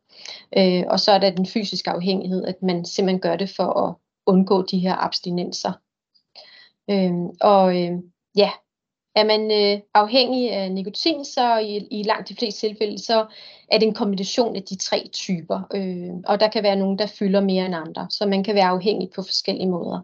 [0.57, 3.95] Øh, og så er der den fysiske afhængighed, at man simpelthen gør det for at
[4.25, 5.71] undgå de her abstinenser.
[6.89, 7.91] Øh, og øh,
[8.35, 8.49] ja,
[9.15, 13.25] er man øh, afhængig af nikotin, så i, i langt de fleste tilfælde, så
[13.71, 15.61] er det en kombination af de tre typer.
[15.73, 18.07] Øh, og der kan være nogen, der fylder mere end andre.
[18.09, 19.99] Så man kan være afhængig på forskellige måder.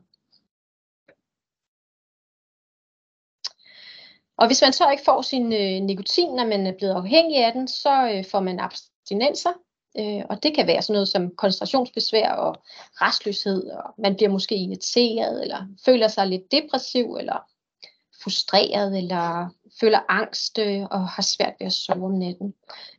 [4.37, 7.53] Og hvis man så ikke får sin øh, nikotin, når man er blevet afhængig af
[7.53, 9.53] den, så øh, får man abstinenser.
[9.99, 12.55] Øh, og det kan være sådan noget som koncentrationsbesvær og
[13.01, 17.54] restløshed, og man bliver måske irriteret, eller føler sig lidt depressiv, eller
[18.25, 22.53] frustreret eller føler angst øh, og har svært ved at sove om natten.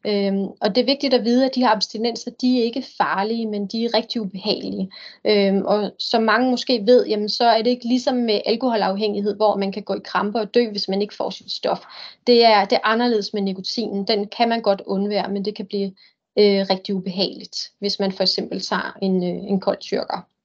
[0.06, 3.46] Øhm, og det er vigtigt at vide, at de her abstinenser, de er ikke farlige,
[3.46, 4.90] men de er rigtig ubehagelige.
[5.26, 9.56] Øhm, og som mange måske ved, jamen, så er det ikke ligesom med alkoholafhængighed, hvor
[9.56, 11.80] man kan gå i kramper og dø, hvis man ikke får sit stof.
[12.26, 14.06] Det er, det er anderledes med nikotinen.
[14.06, 15.92] Den kan man godt undvære, men det kan blive
[16.38, 20.35] øh, rigtig ubehageligt, hvis man for eksempel tager en, øh, en kold tyrker.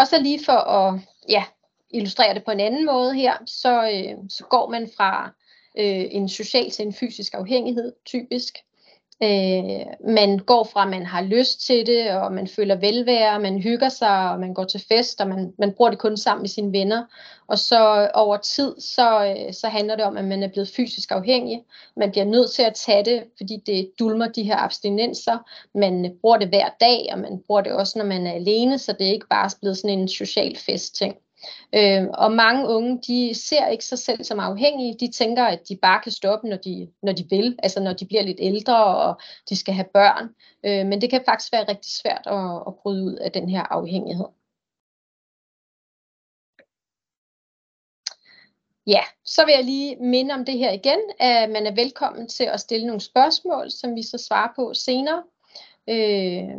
[0.00, 1.44] Og så lige for at ja,
[1.90, 5.34] illustrere det på en anden måde her, så, øh, så går man fra
[5.78, 8.54] øh, en social til en fysisk afhængighed, typisk.
[9.22, 13.58] Øh, man går fra, at man har lyst til det, og man føler velvære, man
[13.62, 16.48] hygger sig, og man går til fest, og man, man bruger det kun sammen med
[16.48, 17.04] sine venner.
[17.46, 21.12] Og så over tid, så, øh, så handler det om, at man er blevet fysisk
[21.12, 21.64] afhængig.
[21.96, 25.38] Man bliver nødt til at tage det, fordi det dulmer de her abstinenser.
[25.74, 28.92] Man bruger det hver dag, og man bruger det også, når man er alene, så
[28.92, 31.16] det er ikke bare blevet sådan en social festting.
[31.74, 34.96] Øh, og mange unge, de ser ikke sig selv som afhængige.
[35.00, 38.06] De tænker, at de bare kan stoppe, når de, når de vil, altså når de
[38.06, 40.28] bliver lidt ældre, og de skal have børn.
[40.64, 43.62] Øh, men det kan faktisk være rigtig svært at, at bryde ud af den her
[43.62, 44.26] afhængighed.
[48.86, 52.44] Ja, så vil jeg lige minde om det her igen, at man er velkommen til
[52.44, 55.22] at stille nogle spørgsmål, som vi så svarer på senere.
[55.88, 56.56] Øh,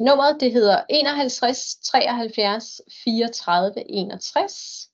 [0.00, 4.90] nummeret det hedder 51 73 34 61.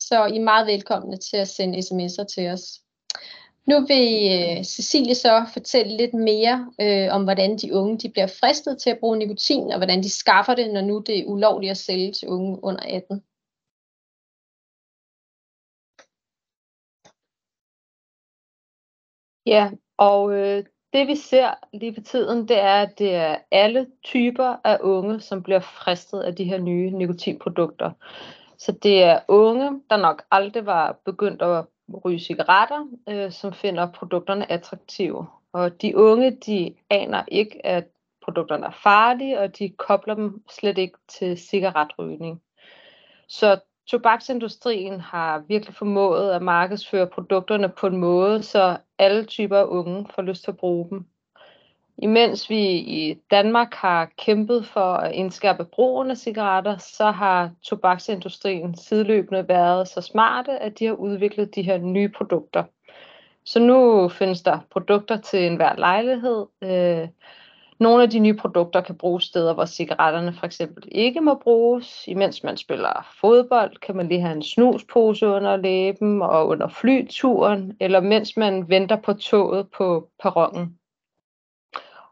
[0.00, 2.80] Så I er meget velkomne til at sende sms'er til os.
[3.66, 8.26] Nu vil øh, Cecilie så fortælle lidt mere øh, om, hvordan de unge de bliver
[8.26, 11.70] fristet til at bruge nikotin, og hvordan de skaffer det, når nu det er ulovligt
[11.70, 13.22] at sælge til unge under 18.
[19.46, 23.86] Ja, og øh, det vi ser lige for tiden, det er, at det er alle
[24.04, 27.90] typer af unge, som bliver fristet af de her nye nikotinprodukter.
[28.58, 31.64] Så det er unge, der nok aldrig var begyndt at
[32.04, 35.26] ryge cigaretter, øh, som finder produkterne attraktive.
[35.52, 37.84] Og de unge, de aner ikke, at
[38.24, 42.42] produkterne er farlige, og de kobler dem slet ikke til cigaretrygning.
[43.28, 49.64] Så tobaksindustrien har virkelig formået at markedsføre produkterne på en måde, så alle typer af
[49.64, 51.06] unge får lyst til at bruge dem.
[51.98, 58.76] Imens vi i Danmark har kæmpet for at indskærpe brugen af cigaretter, så har tobaksindustrien
[58.76, 62.64] sideløbende været så smarte, at de har udviklet de her nye produkter.
[63.44, 67.08] Så nu findes der produkter til enhver lejlighed, øh,
[67.84, 72.04] nogle af de nye produkter kan bruges steder, hvor cigaretterne for eksempel ikke må bruges.
[72.08, 77.76] Imens man spiller fodbold, kan man lige have en snuspose under læben og under flyturen,
[77.80, 80.78] eller mens man venter på toget på perronen.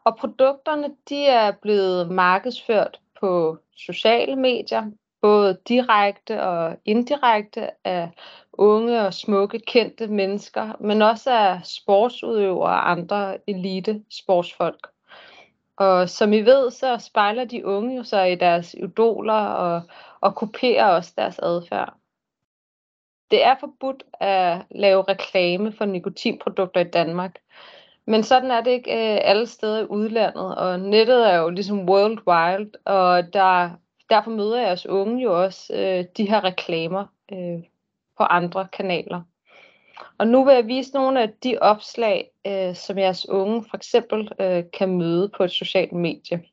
[0.05, 4.83] Og produkterne de er blevet markedsført på sociale medier,
[5.21, 8.09] både direkte og indirekte af
[8.53, 14.92] unge og smukke kendte mennesker, men også af sportsudøvere og andre elite sportsfolk.
[15.75, 19.81] Og som I ved, så spejler de unge jo sig i deres idoler og,
[20.21, 21.93] og kopierer også deres adfærd.
[23.31, 27.35] Det er forbudt at lave reklame for nikotinprodukter i Danmark.
[28.05, 31.89] Men sådan er det ikke øh, alle steder i udlandet, og nettet er jo ligesom
[31.89, 33.69] worldwide, og der,
[34.09, 37.63] derfor møder jeres unge jo også øh, de her reklamer øh,
[38.17, 39.21] på andre kanaler.
[40.17, 44.31] Og nu vil jeg vise nogle af de opslag, øh, som jeres unge for eksempel
[44.39, 46.43] øh, kan møde på et socialt medie.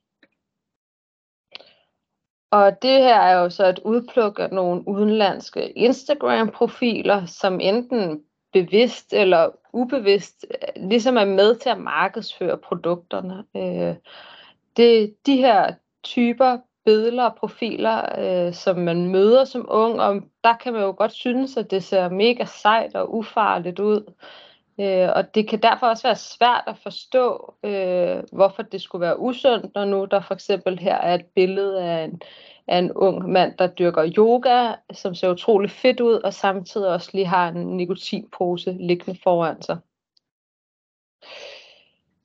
[2.51, 9.13] Og det her er jo så et udpluk af nogle udenlandske Instagram-profiler, som enten bevidst
[9.13, 13.45] eller ubevidst øh, ligesom er med til at markedsføre produkterne.
[13.57, 13.97] Øh,
[14.77, 20.57] det, de her typer billeder og profiler, øh, som man møder som ung, og der
[20.57, 24.13] kan man jo godt synes, at det ser mega sejt og ufarligt ud.
[24.81, 29.21] Øh, og det kan derfor også være svært at forstå, øh, hvorfor det skulle være
[29.21, 32.23] usundt, når nu der for eksempel her er et billede af en,
[32.67, 37.11] af en ung mand, der dyrker yoga, som ser utrolig fedt ud, og samtidig også
[37.13, 39.79] lige har en nikotinpose liggende foran sig.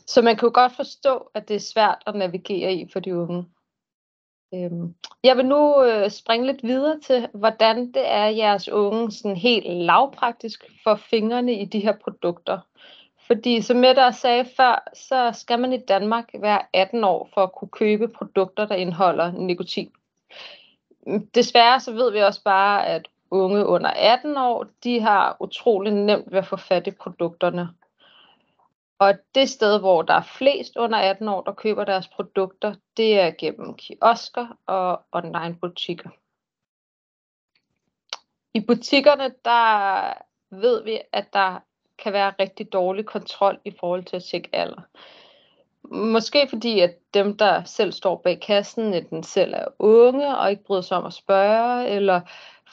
[0.08, 3.16] Så man kan jo godt forstå, at det er svært at navigere i for de
[3.16, 3.46] unge.
[4.54, 9.38] Øhm, jeg vil nu øh, springe lidt videre til, hvordan det er, jeres unge sådan
[9.38, 12.60] helt lavpraktisk får fingrene i de her produkter.
[13.28, 17.52] Fordi som Mette sagde før, så skal man i Danmark være 18 år for at
[17.52, 19.92] kunne købe produkter, der indeholder nikotin.
[21.08, 25.94] Mm, desværre så ved vi også bare, at unge under 18 år, de har utrolig
[25.94, 27.70] nemt ved at få fat i produkterne.
[29.00, 33.20] Og det sted, hvor der er flest under 18 år, der køber deres produkter, det
[33.20, 36.10] er gennem kiosker og online butikker.
[38.54, 40.14] I butikkerne, der
[40.52, 41.60] ved vi, at der
[41.98, 44.82] kan være rigtig dårlig kontrol i forhold til at tjekke alder.
[45.84, 50.64] Måske fordi, at dem, der selv står bag kassen, enten selv er unge og ikke
[50.64, 52.22] bryder sig om at spørge, eller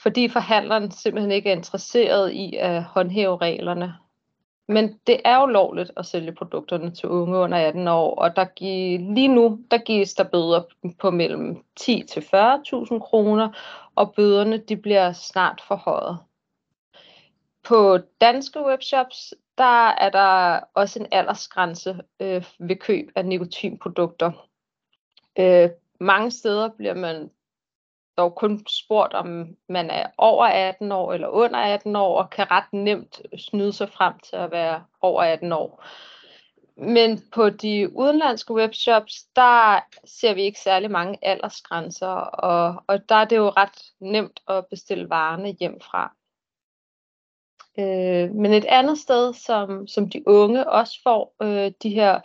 [0.02, 3.94] fordi forhandleren simpelthen ikke er interesseret i at håndhæve reglerne.
[4.68, 8.44] Men det er jo lovligt at sælge produkterne til unge under 18 år, og der
[8.44, 10.62] giver, lige nu der gives der bøder
[10.98, 13.48] på mellem 10 til 40.000 kroner,
[13.94, 16.18] og bøderne de bliver snart forhøjet.
[17.64, 24.48] På danske webshops, der er der også en aldersgrænse øh, ved køb af nikotinprodukter.
[25.38, 25.70] Øh,
[26.00, 27.30] mange steder bliver man
[28.18, 32.50] dog kun spurgt, om man er over 18 år eller under 18 år, og kan
[32.50, 35.84] ret nemt snyde sig frem til at være over 18 år.
[36.76, 43.14] Men på de udenlandske webshops, der ser vi ikke særlig mange aldersgrænser, og, og der
[43.14, 46.16] er det jo ret nemt at bestille varerne hjem fra.
[47.78, 52.20] Øh, men et andet sted, som, som de unge også får øh, de her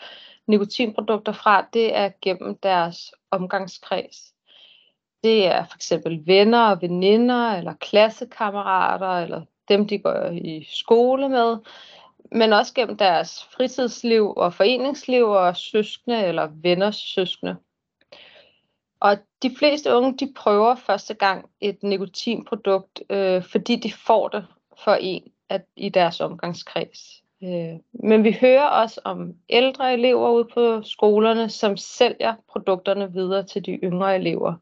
[0.48, 4.34] nikotinprodukter fra, det er gennem deres omgangskreds.
[5.24, 11.30] Det er for eksempel venner og veninder, eller klassekammerater, eller dem, de går i skole
[11.30, 11.58] med,
[12.32, 17.56] men også gennem deres fritidsliv og foreningsliv og søskende eller venners søskende.
[19.00, 24.46] Og de fleste unge, de prøver første gang et nikotinprodukt, øh, fordi de får det
[24.84, 27.24] for en at, i deres omgangskreds.
[27.44, 33.44] Øh, men vi hører også om ældre elever ude på skolerne, som sælger produkterne videre
[33.44, 34.54] til de yngre elever.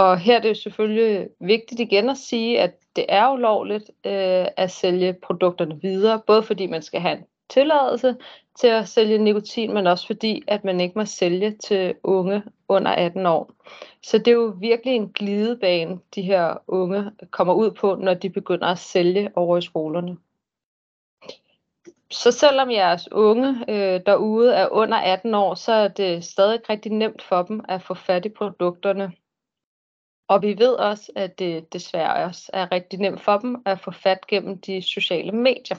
[0.00, 4.46] Og her er det jo selvfølgelig vigtigt igen at sige, at det er ulovligt øh,
[4.56, 8.16] at sælge produkterne videre, både fordi man skal have en tilladelse
[8.60, 12.90] til at sælge nikotin, men også fordi, at man ikke må sælge til unge under
[12.90, 13.52] 18 år.
[14.02, 18.30] Så det er jo virkelig en glidebane, de her unge kommer ud på, når de
[18.30, 20.16] begynder at sælge over i skolerne.
[22.10, 26.92] Så selvom jeres unge øh, derude er under 18 år, så er det stadig rigtig
[26.92, 29.12] nemt for dem at få fat i produkterne.
[30.30, 33.90] Og vi ved også, at det desværre også er rigtig nemt for dem at få
[33.90, 35.76] fat gennem de sociale medier.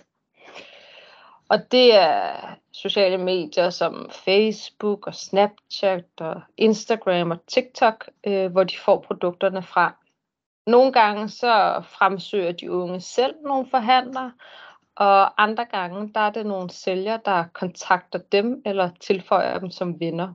[1.49, 8.63] Og det er sociale medier som Facebook og Snapchat og Instagram og TikTok, øh, hvor
[8.63, 9.95] de får produkterne fra.
[10.67, 14.31] Nogle gange så fremsøger de unge selv nogle forhandlere,
[14.95, 19.99] og andre gange der er det nogle sælgere, der kontakter dem eller tilføjer dem som
[19.99, 20.33] venner.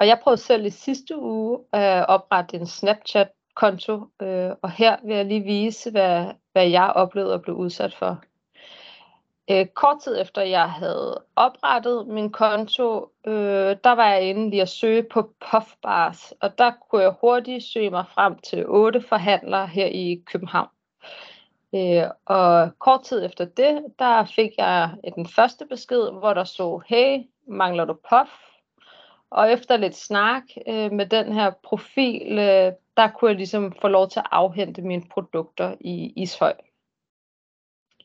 [0.00, 5.16] Og jeg prøvede selv i sidste uge at oprette en Snapchat-konto, øh, og her vil
[5.16, 8.22] jeg lige vise, hvad, hvad jeg oplevede at blive udsat for.
[9.50, 14.62] Øh, kort tid efter jeg havde oprettet min konto, øh, der var jeg inde lige
[14.62, 19.66] at søge på puffbars, og der kunne jeg hurtigt søge mig frem til otte forhandlere
[19.66, 20.68] her i København.
[21.74, 26.82] Øh, og kort tid efter det, der fik jeg den første besked, hvor der stod,
[26.86, 28.45] hey, mangler du puff?
[29.30, 33.88] Og efter lidt snak øh, med den her profil, øh, der kunne jeg ligesom få
[33.88, 36.54] lov til at afhente mine produkter i Ishøj.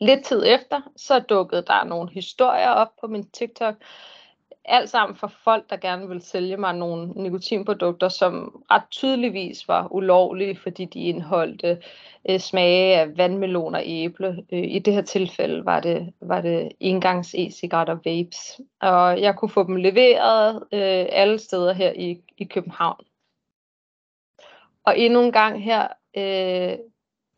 [0.01, 3.75] Lidt tid efter, så dukkede der nogle historier op på min TikTok,
[4.65, 9.87] alt sammen for folk, der gerne vil sælge mig nogle nikotinprodukter, som ret tydeligvis var
[9.91, 11.81] ulovlige, fordi de indeholdte
[12.29, 14.45] øh, smage af vandmelon og æble.
[14.51, 18.61] Øh, I det her tilfælde var det, var det engangs e-cigaretter vapes.
[18.81, 23.05] Og jeg kunne få dem leveret øh, alle steder her i, i København.
[24.85, 25.87] Og endnu en gang her
[26.17, 26.77] øh,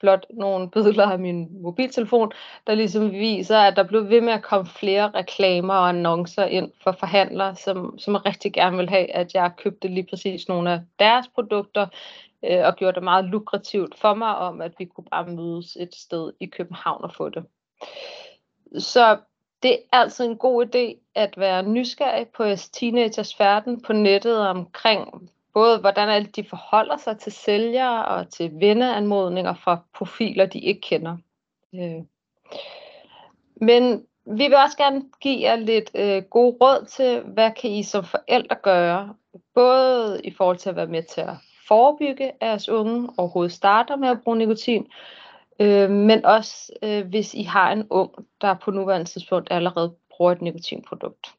[0.03, 2.31] blot nogle billeder af min mobiltelefon,
[2.67, 6.71] der ligesom viser, at der blev ved med at komme flere reklamer og annoncer ind
[6.83, 10.81] for forhandlere, som, som rigtig gerne vil have, at jeg købte lige præcis nogle af
[10.99, 11.87] deres produkter,
[12.45, 15.95] øh, og gjorde det meget lukrativt for mig om, at vi kunne bare mødes et
[15.95, 17.43] sted i København og få det.
[18.77, 19.17] så
[19.63, 24.47] det er altid en god idé at være nysgerrig på jeres teenagers færden på nettet
[24.47, 30.59] omkring både hvordan alle de forholder sig til sælgere og til venneanmodninger fra profiler, de
[30.59, 31.17] ikke kender.
[31.75, 32.03] Øh.
[33.55, 37.83] Men vi vil også gerne give jer lidt øh, gode råd til, hvad kan I
[37.83, 39.15] som forældre gøre,
[39.55, 41.35] både i forhold til at være med til at
[41.67, 44.87] forebygge, at jeres unge overhovedet starter med at bruge nikotin,
[45.59, 50.31] øh, men også øh, hvis I har en ung, der på nuværende tidspunkt allerede bruger
[50.31, 51.33] et nikotinprodukt.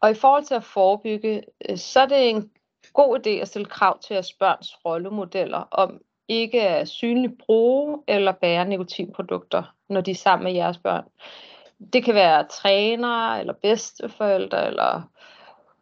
[0.00, 2.50] Og i forhold til at forebygge, øh, så er det en
[2.92, 8.32] god idé at stille krav til jeres børns rollemodeller om ikke at synligt bruge eller
[8.32, 11.04] bære nikotinprodukter, når de er sammen med jeres børn.
[11.92, 15.02] Det kan være trænere, eller bedsteforældre, eller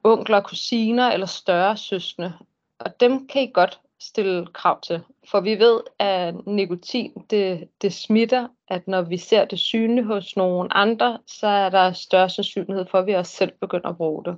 [0.04, 2.32] onkler, kusiner eller større søskende.
[2.78, 5.00] Og dem kan I godt stille krav til.
[5.30, 10.36] For vi ved, at nikotin det, det smitter, at når vi ser det synligt hos
[10.36, 14.24] nogen andre, så er der større sandsynlighed for, at vi også selv begynder at bruge
[14.24, 14.36] det.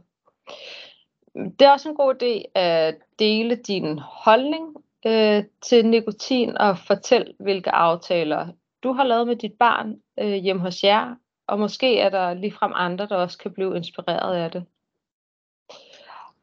[1.34, 7.34] Det er også en god idé at dele din holdning øh, til nikotin og fortæl,
[7.38, 8.48] hvilke aftaler
[8.82, 11.14] du har lavet med dit barn øh, hjemme hos jer,
[11.46, 14.64] og måske er der ligefrem andre, der også kan blive inspireret af det.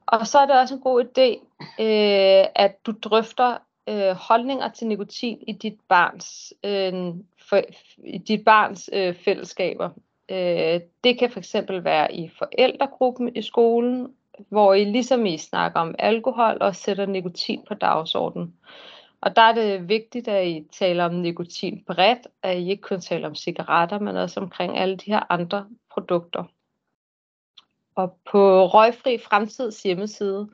[0.08, 1.30] Og så er det også en god idé,
[1.84, 3.58] øh, at du drøfter
[3.90, 6.94] øh, holdninger til nikotin i dit barns, øh,
[7.50, 7.62] for,
[8.04, 9.90] i dit barns øh, fællesskaber.
[10.30, 14.14] Øh, det kan fx være i forældregruppen i skolen,
[14.50, 18.54] hvor I ligesom I snakker om alkohol og sætter nikotin på dagsordenen.
[19.22, 23.02] Og der er det vigtigt, at I taler om nikotin bredt, at I ikke kun
[23.02, 26.44] taler om cigaretter, men også omkring alle de her andre produkter.
[27.98, 30.50] Og på Røgfri Fremtids hjemmeside,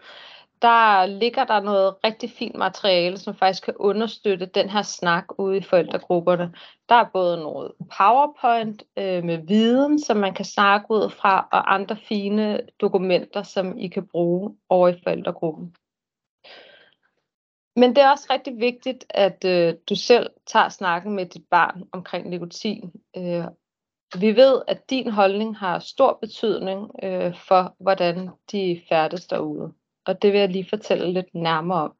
[0.61, 5.57] der ligger der noget rigtig fint materiale, som faktisk kan understøtte den her snak ude
[5.57, 6.53] i forældregrupperne.
[6.89, 11.73] Der er både noget PowerPoint øh, med viden, som man kan snakke ud fra, og
[11.73, 15.75] andre fine dokumenter, som I kan bruge over i forældregruppen.
[17.75, 21.83] Men det er også rigtig vigtigt, at øh, du selv tager snakken med dit barn
[21.91, 23.45] omkring nikotin, øh,
[24.19, 29.73] vi ved, at din holdning har stor betydning øh, for, hvordan de færdes derude.
[30.05, 31.93] Og det vil jeg lige fortælle lidt nærmere om.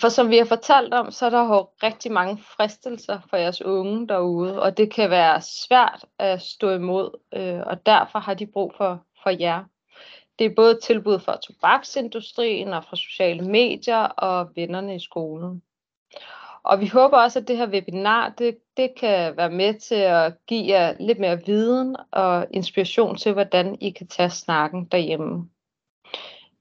[0.00, 3.62] For som vi har fortalt om, så er der jo rigtig mange fristelser for jeres
[3.62, 8.46] unge derude, og det kan være svært at stå imod, øh, og derfor har de
[8.46, 9.64] brug for, for jer.
[10.38, 15.62] Det er både tilbud fra tobaksindustrien og fra sociale medier og vennerne i skolen.
[16.64, 20.34] Og vi håber også, at det her webinar, det, det kan være med til at
[20.46, 25.48] give jer lidt mere viden og inspiration til, hvordan I kan tage snakken derhjemme.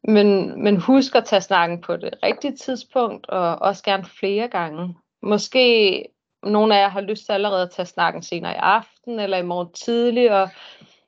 [0.04, 4.95] Men, men husk at tage snakken på det rigtige tidspunkt, og også gerne flere gange.
[5.22, 6.06] Måske
[6.43, 9.45] nogle af jer har lyst til allerede at tage snakken senere i aften eller i
[9.45, 10.49] morgen tidlig, og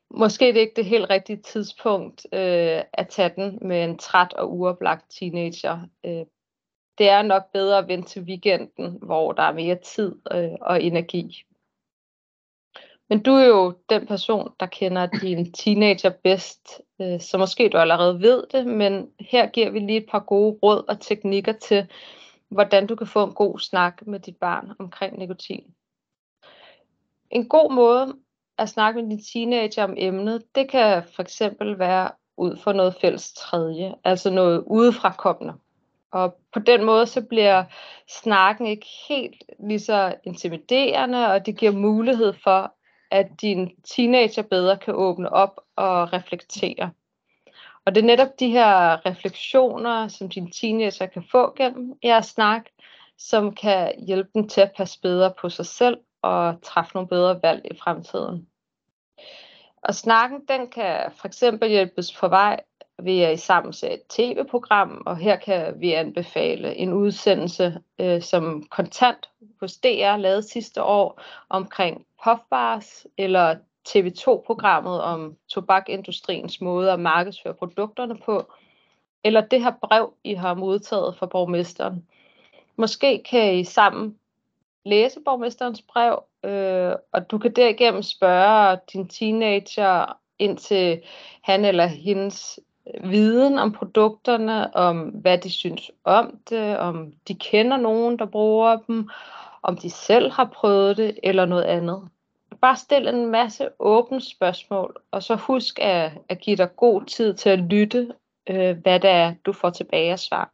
[0.10, 4.34] måske det er ikke det helt rigtige tidspunkt øh, at tage den med en træt
[4.34, 6.26] og uoplagt teenager øh,
[6.98, 10.84] det er nok bedre at vente til weekenden, hvor der er mere tid øh, og
[10.84, 11.46] energi.
[13.10, 17.78] Men du er jo den person, der kender din teenager bedst, øh, så måske du
[17.78, 21.88] allerede ved det, men her giver vi lige et par gode råd og teknikker til,
[22.50, 25.74] hvordan du kan få en god snak med dit barn omkring nikotin.
[27.30, 28.16] En god måde
[28.58, 32.96] at snakke med din teenager om emnet, det kan for eksempel være ud for noget
[33.02, 35.54] fælles tredje, altså noget udefrakommende.
[36.14, 37.64] Og på den måde så bliver
[38.08, 42.76] snakken ikke helt lige så intimiderende, og det giver mulighed for,
[43.12, 46.92] at din teenager bedre kan åbne op og reflektere.
[47.86, 52.66] Og det er netop de her refleksioner, som din teenager kan få gennem jeres snak,
[53.18, 57.40] som kan hjælpe dem til at passe bedre på sig selv og træffe nogle bedre
[57.44, 58.48] valg i fremtiden.
[59.84, 62.60] Og snakken, den kan for eksempel hjælpes på vej
[63.04, 68.22] vil jeg i sammen et øh, tv-program, og her kan vi anbefale en udsendelse øh,
[68.22, 69.30] som kontant
[69.60, 73.56] hos DR lavede sidste år omkring puffbars, eller
[73.90, 78.54] TV2-programmet om tobakindustriens måde at markedsføre produkterne på,
[79.24, 82.08] eller det her brev, I har modtaget fra borgmesteren.
[82.76, 84.18] Måske kan I sammen
[84.86, 91.02] læse borgmesterens brev, øh, og du kan derigennem spørge din teenager ind til
[91.44, 92.60] han eller hendes
[93.04, 98.78] viden om produkterne, om hvad de synes om det, om de kender nogen, der bruger
[98.88, 99.10] dem,
[99.64, 102.10] om de selv har prøvet det, eller noget andet.
[102.62, 107.34] Bare stil en masse åbne spørgsmål, og så husk at, at give dig god tid
[107.34, 108.14] til at lytte,
[108.50, 110.53] øh, hvad det er, du får tilbage af svar.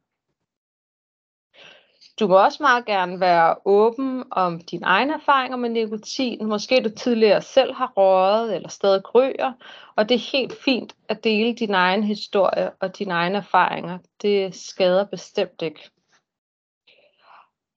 [2.20, 6.46] Du må også meget gerne være åben om dine egne erfaringer med nikotin.
[6.46, 9.54] Måske du tidligere selv har røget eller stadig ryger.
[9.96, 13.98] Og det er helt fint at dele din egen historie og dine egne erfaringer.
[14.22, 15.90] Det skader bestemt ikke.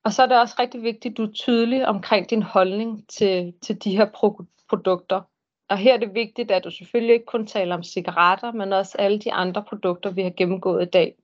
[0.04, 3.54] Og så er det også rigtig vigtigt, at du er tydelig omkring din holdning til,
[3.62, 5.20] til de her pro- produkter.
[5.68, 8.98] Og her er det vigtigt, at du selvfølgelig ikke kun taler om cigaretter, men også
[8.98, 11.14] alle de andre produkter, vi har gennemgået i dag.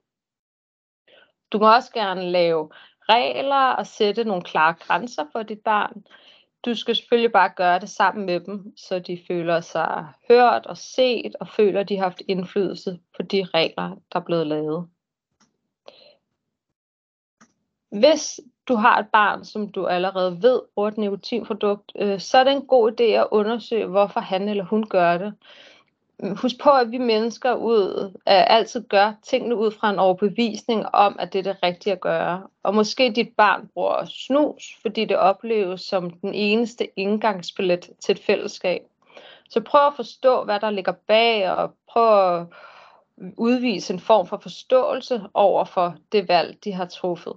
[1.53, 2.71] Du må også gerne lave
[3.09, 6.05] regler og sætte nogle klare grænser for dit barn.
[6.65, 10.77] Du skal selvfølgelig bare gøre det sammen med dem, så de føler sig hørt og
[10.77, 14.89] set og føler, at de har haft indflydelse på de regler, der er blevet lavet.
[17.91, 22.45] Hvis du har et barn, som du allerede ved bruger et nikotinprodukt, øh, så er
[22.45, 25.35] det en god idé at undersøge, hvorfor han eller hun gør det.
[26.23, 31.17] Husk på, at vi mennesker ud, at altid gør tingene ud fra en overbevisning om,
[31.19, 32.47] at det er det rigtige at gøre.
[32.63, 38.19] Og måske dit barn bruger snus, fordi det opleves som den eneste indgangsbillet til et
[38.19, 38.83] fællesskab.
[39.49, 42.47] Så prøv at forstå, hvad der ligger bag, og prøv at
[43.37, 47.33] udvise en form for forståelse over for det valg, de har truffet.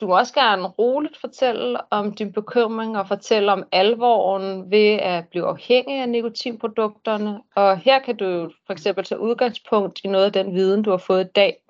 [0.00, 5.28] Du må også gerne roligt fortælle om din bekymring og fortælle om alvoren ved at
[5.28, 7.40] blive afhængig af nikotinprodukterne.
[7.54, 10.96] Og her kan du for eksempel tage udgangspunkt i noget af den viden, du har
[10.96, 11.60] fået i dag.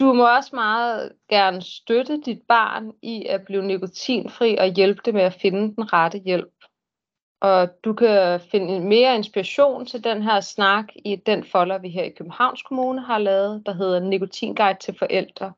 [0.00, 5.14] Du må også meget gerne støtte dit barn i at blive nikotinfri og hjælpe det
[5.14, 6.52] med at finde den rette hjælp.
[7.40, 12.02] Og du kan finde mere inspiration til den her snak i den folder, vi her
[12.02, 15.52] i Københavns Kommune har lavet, der hedder Nikotinguide til forældre.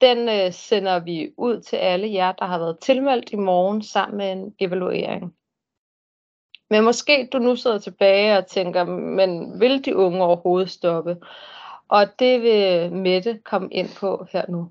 [0.00, 4.16] Den øh, sender vi ud til alle jer, der har været tilmeldt i morgen sammen
[4.16, 5.34] med en evaluering.
[6.70, 11.16] Men måske du nu sidder tilbage og tænker, men vil de unge overhovedet stoppe?
[11.88, 14.70] Og det vil Mette komme ind på her nu.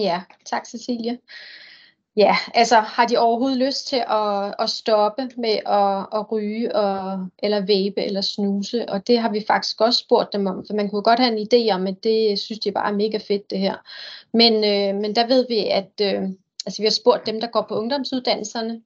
[0.00, 1.18] Ja, tak Cecilie.
[2.20, 7.26] Ja, altså har de overhovedet lyst til at, at stoppe med at, at ryge og,
[7.38, 8.88] eller vape eller snuse?
[8.88, 11.46] Og det har vi faktisk også spurgt dem om, for man kunne godt have en
[11.48, 13.74] idé om, at det synes de bare er mega fedt det her.
[14.32, 16.22] Men, øh, men der ved vi, at øh,
[16.66, 18.80] altså, vi har spurgt dem, der går på ungdomsuddannelserne,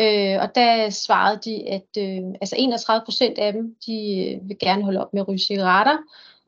[0.00, 4.58] øh, og der svarede de, at øh, altså 31 procent af dem, de øh, vil
[4.60, 5.96] gerne holde op med at ryge cigaretter,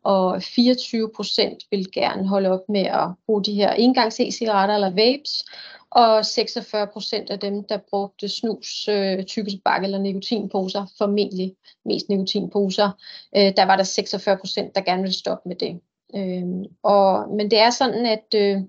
[0.07, 4.91] og 24 procent vil gerne holde op med at bruge de her engangs e-cigaretter eller
[4.91, 5.45] vapes,
[5.91, 12.91] og 46 procent af dem, der brugte snus, øh, tykkesbak eller nikotinposer, formentlig mest nikotinposer,
[13.37, 15.81] øh, der var der 46 procent, der gerne ville stoppe med det.
[16.15, 18.61] Øh, og, men det er sådan, at, øh,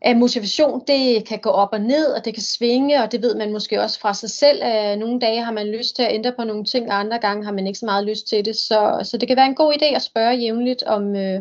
[0.00, 3.34] at motivation, det kan gå op og ned, og det kan svinge, og det ved
[3.36, 4.62] man måske også fra sig selv.
[4.62, 7.44] At nogle dage har man lyst til at ændre på nogle ting, og andre gange
[7.44, 8.56] har man ikke så meget lyst til det.
[8.56, 11.40] Så, så det kan være en god idé at spørge jævnligt, om, øh,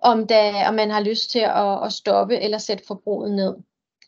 [0.00, 3.54] om, der, om man har lyst til at, at stoppe eller sætte forbruget ned.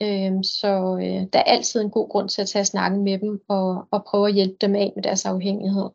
[0.03, 3.45] Øh, så øh, der er altid en god grund til at tage snakken med dem
[3.49, 5.91] og, og prøve at hjælpe dem af med deres afhængighed.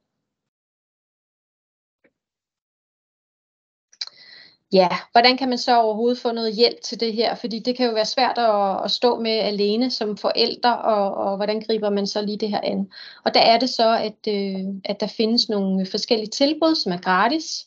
[4.73, 7.35] Ja, hvordan kan man så overhovedet få noget hjælp til det her?
[7.35, 11.35] Fordi det kan jo være svært at, at stå med alene som forældre, og, og
[11.35, 12.91] hvordan griber man så lige det her an?
[13.25, 16.97] Og der er det så, at, øh, at der findes nogle forskellige tilbud, som er
[16.97, 17.65] gratis.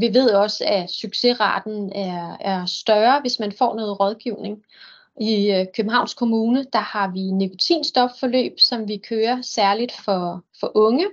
[0.00, 4.64] Vi ved også, at succesraten er, er større, hvis man får noget rådgivning.
[5.20, 11.06] I øh, Københavns Kommune, der har vi nikotinstofforløb, som vi kører særligt for, for unge,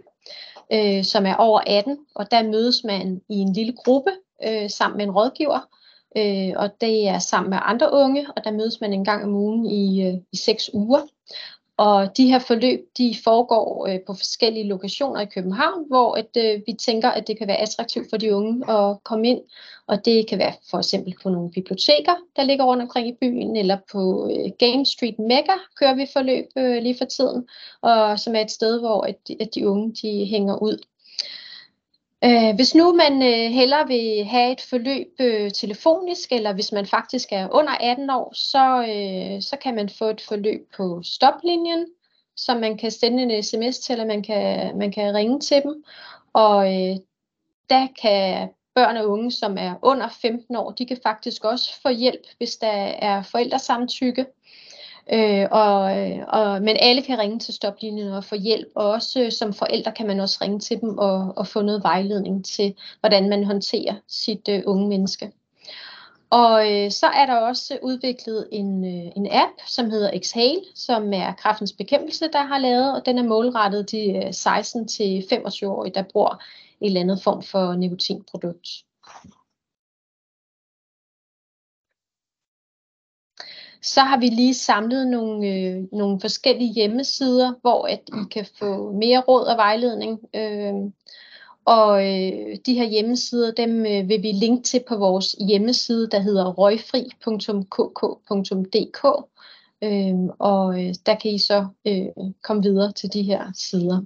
[0.74, 4.12] øh, som er over 18, og der mødes man i en lille gruppe
[4.48, 5.60] øh, sammen med en rådgiver,
[6.18, 9.36] øh, og det er sammen med andre unge, og der mødes man en gang om
[9.36, 11.02] ugen i, øh, i seks uger.
[11.88, 16.62] Og de her forløb, de foregår øh, på forskellige lokationer i København, hvor at, øh,
[16.68, 19.42] vi tænker, at det kan være attraktivt for de unge at komme ind.
[19.88, 23.56] Og det kan være for eksempel på nogle biblioteker, der ligger rundt omkring i byen,
[23.56, 27.48] eller på øh, Game Street Mega kører vi forløb øh, lige for tiden,
[27.82, 30.78] og som er et sted, hvor at, at de unge de hænger ud.
[32.24, 36.86] Øh, hvis nu man øh, hellere vil have et forløb øh, telefonisk, eller hvis man
[36.86, 41.86] faktisk er under 18 år, så, øh, så kan man få et forløb på stoplinjen,
[42.36, 45.84] som man kan sende en sms til, eller man kan, man kan ringe til dem.
[46.34, 46.96] Og øh,
[47.70, 51.90] der kan børn og unge, som er under 15 år, de kan faktisk også få
[51.90, 52.72] hjælp, hvis der
[53.08, 54.26] er forældresamtykke.
[55.14, 59.22] Øh, og, øh, og, men alle kan ringe til stoplinjen og få hjælp, og også
[59.22, 62.76] øh, som forældre kan man også ringe til dem og, og få noget vejledning til,
[63.00, 65.32] hvordan man håndterer sit øh, unge menneske.
[66.30, 71.14] Og øh, så er der også udviklet en, øh, en app, som hedder Exhale, som
[71.14, 76.44] er kraftens bekæmpelse, der har lavet, og den er målrettet de øh, 16-25-årige, der bruger
[76.82, 78.68] en eller andet form for nikotinprodukt.
[83.82, 88.92] Så har vi lige samlet nogle, øh, nogle forskellige hjemmesider, hvor at I kan få
[88.92, 90.20] mere råd og vejledning.
[90.36, 90.74] Øh,
[91.66, 96.20] og øh, de her hjemmesider, dem øh, vil vi linke til på vores hjemmeside, der
[96.20, 97.26] hedder røgfri.kk.dk.
[99.84, 104.02] Øh, og øh, der kan I så øh, komme videre til de her sider.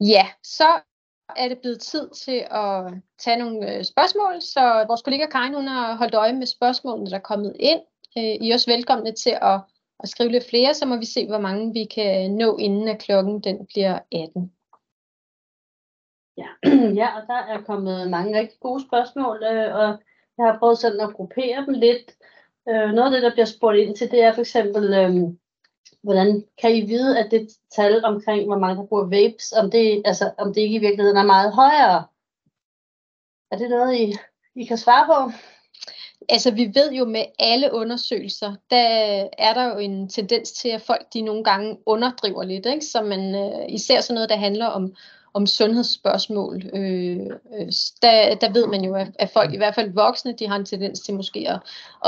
[0.00, 0.82] Ja, så
[1.36, 5.66] er det blevet tid til at tage nogle øh, spørgsmål, så vores kollega Karin hun
[5.66, 7.80] har holdt øje med spørgsmålene, der er kommet ind.
[8.18, 9.60] Øh, I er også velkomne til at,
[10.00, 12.88] at skrive lidt flere, så må vi se, hvor mange vi kan øh, nå, inden
[12.88, 14.52] at klokken den bliver 18.
[16.36, 16.48] Ja,
[17.00, 19.98] ja og der er kommet mange rigtig gode spørgsmål, og
[20.38, 22.16] jeg har prøvet sådan at gruppere dem lidt.
[22.66, 25.38] Noget af det, der bliver spurgt ind til, det er for eksempel, øhm,
[26.02, 30.02] hvordan kan I vide, at det tal omkring, hvor mange der bruger vapes, om det,
[30.04, 32.04] altså, om det ikke i virkeligheden er meget højere?
[33.50, 34.14] Er det noget, I,
[34.54, 35.32] I kan svare på?
[36.28, 38.86] Altså vi ved jo med alle undersøgelser, der
[39.38, 42.66] er der jo en tendens til, at folk de nogle gange underdriver lidt.
[42.66, 42.84] Ikke?
[42.84, 44.94] Så man, øh, især sådan noget, der handler om,
[45.34, 47.20] om sundhedsspørgsmål, øh,
[47.58, 47.66] øh
[48.02, 50.64] der, der ved man jo, at, at folk, i hvert fald voksne, de har en
[50.64, 51.60] tendens til måske at,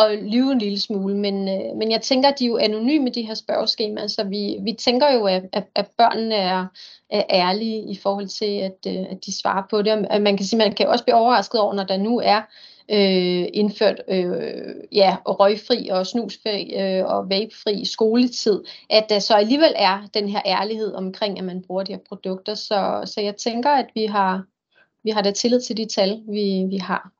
[0.02, 3.10] at lyve en lille smule, men, øh, men jeg tænker, at de er jo anonyme,
[3.10, 6.66] de her spørgeskemaer, så vi, vi tænker jo, at, at, at børnene er,
[7.10, 10.08] er ærlige i forhold til, at, øh, at de svarer på det.
[10.08, 12.40] Og man kan sige, man kan også blive overrasket over, når der nu er
[12.90, 19.72] øh, indført øh, ja, røgfri og snusfri øh, og vapefri skoletid, at der så alligevel
[19.76, 22.54] er den her ærlighed omkring, at man bruger de her produkter.
[22.54, 24.44] Så, så jeg tænker, at vi har,
[25.04, 27.10] vi har da tillid til de tal, vi, vi har.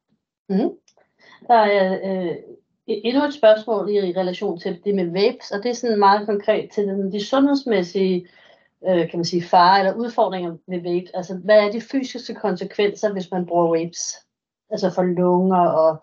[0.48, 0.70] Mm.
[1.48, 2.36] Der er øh,
[2.86, 6.70] endnu et spørgsmål i relation til det med vapes, og det er sådan meget konkret
[6.74, 8.28] til den, de sundhedsmæssige
[8.88, 11.16] øh, kan man sige, fare eller udfordringer ved vape.
[11.16, 14.23] Altså, hvad er de fysiske konsekvenser, hvis man bruger vapes?
[14.74, 15.96] Altså for lunger og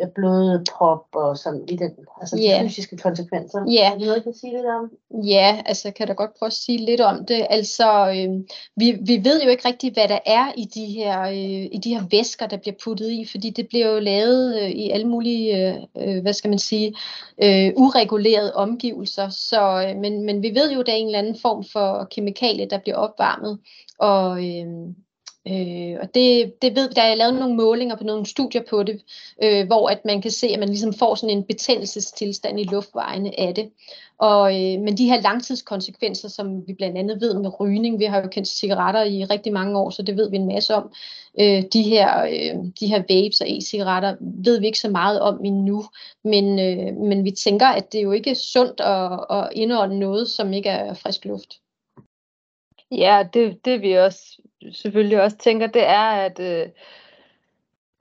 [0.00, 1.90] øh, blodprop og sådan i den,
[2.20, 2.60] altså yeah.
[2.60, 3.64] de fysiske konsekvenser.
[3.70, 3.90] Ja.
[3.90, 4.00] Yeah.
[4.00, 4.90] Noget, kan sige lidt om?
[5.24, 7.46] Ja, altså kan da godt prøve at sige lidt om det.
[7.50, 8.40] Altså, øh,
[8.76, 11.94] vi, vi ved jo ikke rigtigt, hvad der er i de her, øh, i de
[11.94, 15.68] her væsker, der bliver puttet i, fordi det bliver jo lavet øh, i alle mulige,
[15.68, 16.94] øh, øh hvad skal man sige,
[17.42, 19.28] øh, uregulerede omgivelser.
[19.28, 22.66] Så, øh, men, men vi ved jo, der er en eller anden form for kemikalie,
[22.70, 23.58] der bliver opvarmet,
[23.98, 24.94] og, øh,
[25.48, 28.82] Øh, og det, det ved vi, der er lavet nogle målinger på nogle studier på
[28.82, 29.02] det,
[29.42, 33.40] øh, hvor at man kan se, at man ligesom får sådan en betændelsestilstand i luftvejene
[33.40, 33.70] af det.
[34.18, 38.22] Og, øh, men de her langtidskonsekvenser, som vi blandt andet ved med rygning, vi har
[38.22, 40.92] jo kendt cigaretter i rigtig mange år, så det ved vi en masse om.
[41.40, 45.44] Øh, de, her, øh, de her vapes og e-cigaretter ved vi ikke så meget om
[45.44, 45.84] endnu,
[46.24, 49.98] men, øh, men vi tænker, at det er jo ikke er sundt at, at indånde
[49.98, 51.60] noget, som ikke er frisk luft.
[52.90, 54.38] Ja, det, det vi også
[54.72, 56.68] selvfølgelig også tænker, det er, at, øh,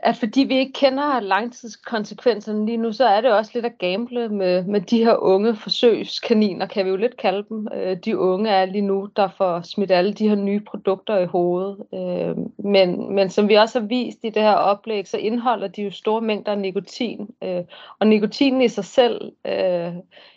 [0.06, 4.30] at fordi vi ikke kender langtidskonsekvenserne lige nu, så er det også lidt at gamble
[4.30, 7.68] med, med de her unge forsøgskaniner, kan vi jo lidt kalde dem.
[7.76, 11.26] Øh, de unge er lige nu, der får smidt alle de her nye produkter i
[11.26, 11.78] hovedet.
[11.94, 15.82] Øh, men, men som vi også har vist i det her oplæg, så indeholder de
[15.82, 17.30] jo store mængder af nikotin.
[17.44, 17.64] Øh,
[18.00, 19.32] og nikotinen i sig selv,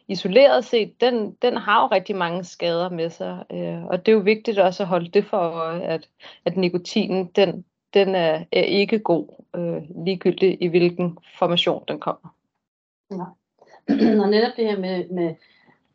[0.09, 3.39] isoleret set, den, den har jo rigtig mange skader med sig.
[3.91, 6.09] Og det er jo vigtigt også at holde det for øje, at,
[6.45, 7.64] at nikotinen, den,
[7.95, 9.26] den er, er ikke god,
[9.57, 12.34] øh, ligegyldigt i hvilken formation den kommer.
[13.11, 13.24] Ja.
[14.22, 15.34] Og netop det her med, med,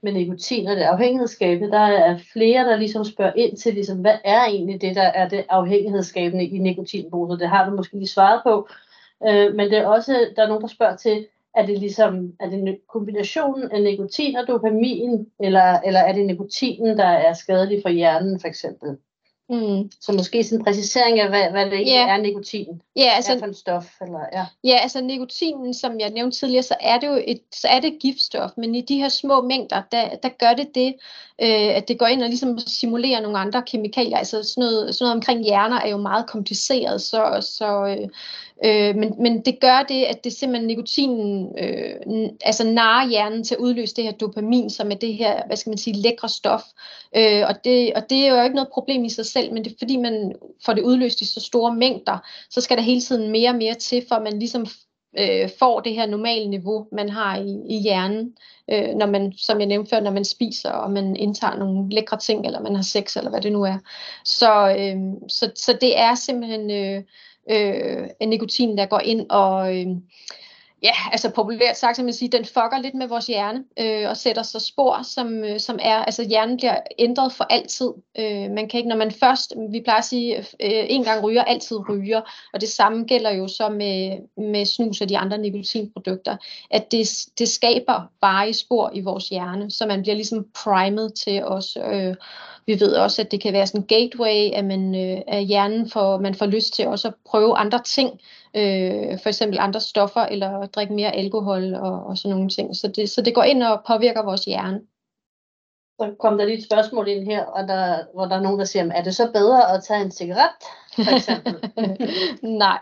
[0.02, 4.18] med nikotin og det afhængighedsskabende, der er flere, der ligesom spørger ind til, ligesom, hvad
[4.24, 7.38] er egentlig det, der er det afhængighedsskabende i nikotinposer.
[7.38, 8.68] Det har du måske lige svaret på.
[9.28, 12.50] Øh, men det er også, der er nogen, der spørger til, er det ligesom, er
[12.50, 17.90] det kombinationen af nikotin og dopamin, eller, eller er det nikotinen, der er skadelig for
[17.90, 18.98] hjernen for eksempel?
[19.52, 19.92] Mm.
[20.02, 22.10] Så måske sådan en præcisering af, hvad, hvad det egentlig yeah.
[22.10, 24.02] er nikotin yeah, altså, er for en stof.
[24.02, 24.46] Eller, ja.
[24.64, 28.00] ja, altså nikotinen, som jeg nævnte tidligere, så er det jo et, så er det
[28.02, 30.96] giftstof, men i de her små mængder, der, der gør det det,
[31.42, 34.18] øh, at det går ind og ligesom simulerer nogle andre kemikalier.
[34.18, 38.08] Altså sådan noget, sådan noget omkring hjerner er jo meget kompliceret, så, så øh,
[38.66, 43.56] Øh, men, men det gør det, at det simpelthen nikotinen øh, altså narer hjernen til
[43.56, 46.62] at udløse det her dopamin, som er det her, hvad skal man sige, lækre stof.
[47.16, 49.72] Øh, og, det, og det er jo ikke noget problem i sig selv, men det
[49.72, 50.34] er fordi, man
[50.66, 52.18] får det udløst i så store mængder,
[52.50, 54.66] så skal der hele tiden mere og mere til, for at man ligesom
[55.20, 58.34] øh, får det her normale niveau, man har i, i hjernen,
[58.72, 62.18] øh, når man, som jeg nævnte før, når man spiser, og man indtager nogle lækre
[62.18, 63.78] ting, eller man har sex, eller hvad det nu er.
[64.26, 64.98] Så, øh,
[65.28, 66.72] så, så det er simpelthen...
[66.72, 67.04] Øh,
[67.50, 69.88] øh, nikotin, der går ind og, øh,
[70.84, 74.18] ja, altså populært sagt, så man sige, den fucker lidt med vores hjerne øh, og
[74.18, 77.90] sætter sig spor, som, øh, som er, altså hjernen bliver ændret for altid.
[78.20, 81.44] Øh, man kan ikke, når man først, vi plejer at sige, øh, en gang ryger,
[81.44, 82.22] altid ryger,
[82.54, 86.38] og det samme gælder jo så med, med snus og de andre nikotinprodukter,
[86.72, 87.08] at det,
[87.40, 91.78] det skaber varige spor i vores hjerne, så man bliver ligesom primet til os.
[91.92, 92.16] Øh,
[92.66, 95.90] vi ved også, at det kan være sådan en gateway, at, man, øh, at hjernen
[95.90, 98.10] får, man får lyst til også at prøve andre ting,
[98.56, 102.76] øh, for eksempel andre stoffer, eller drikke mere alkohol og, og sådan nogle ting.
[102.76, 104.82] Så det, så det går ind og påvirker vores hjerne.
[106.00, 108.66] Så kom der lige et spørgsmål ind her, og der, hvor der er nogen, der
[108.66, 110.50] siger, er det så bedre at tage en cigaret,
[110.96, 111.72] for eksempel?
[112.64, 112.80] Nej,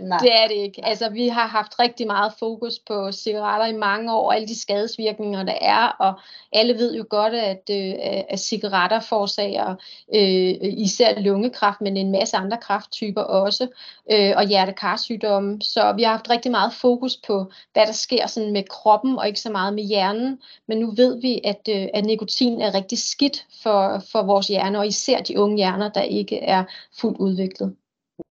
[0.00, 0.18] Nej.
[0.18, 0.84] Det er det ikke.
[0.84, 4.60] Altså, vi har haft rigtig meget fokus på cigaretter i mange år, og alle de
[4.60, 6.20] skadesvirkninger, der er, og
[6.52, 7.94] alle ved jo godt, at, øh,
[8.28, 9.74] at cigaretter forårsager
[10.14, 13.68] øh, især lungekræft, men en masse andre kræfttyper også,
[14.12, 15.60] øh, og hjertekarsygdomme.
[15.62, 19.26] Så vi har haft rigtig meget fokus på, hvad der sker sådan med kroppen, og
[19.26, 20.40] ikke så meget med hjernen.
[20.68, 24.78] Men nu ved vi, at, øh, at nikotin er rigtig skidt for, for vores hjerne,
[24.78, 26.64] og især de unge hjerner, der ikke er
[27.00, 27.74] fuldt udviklet.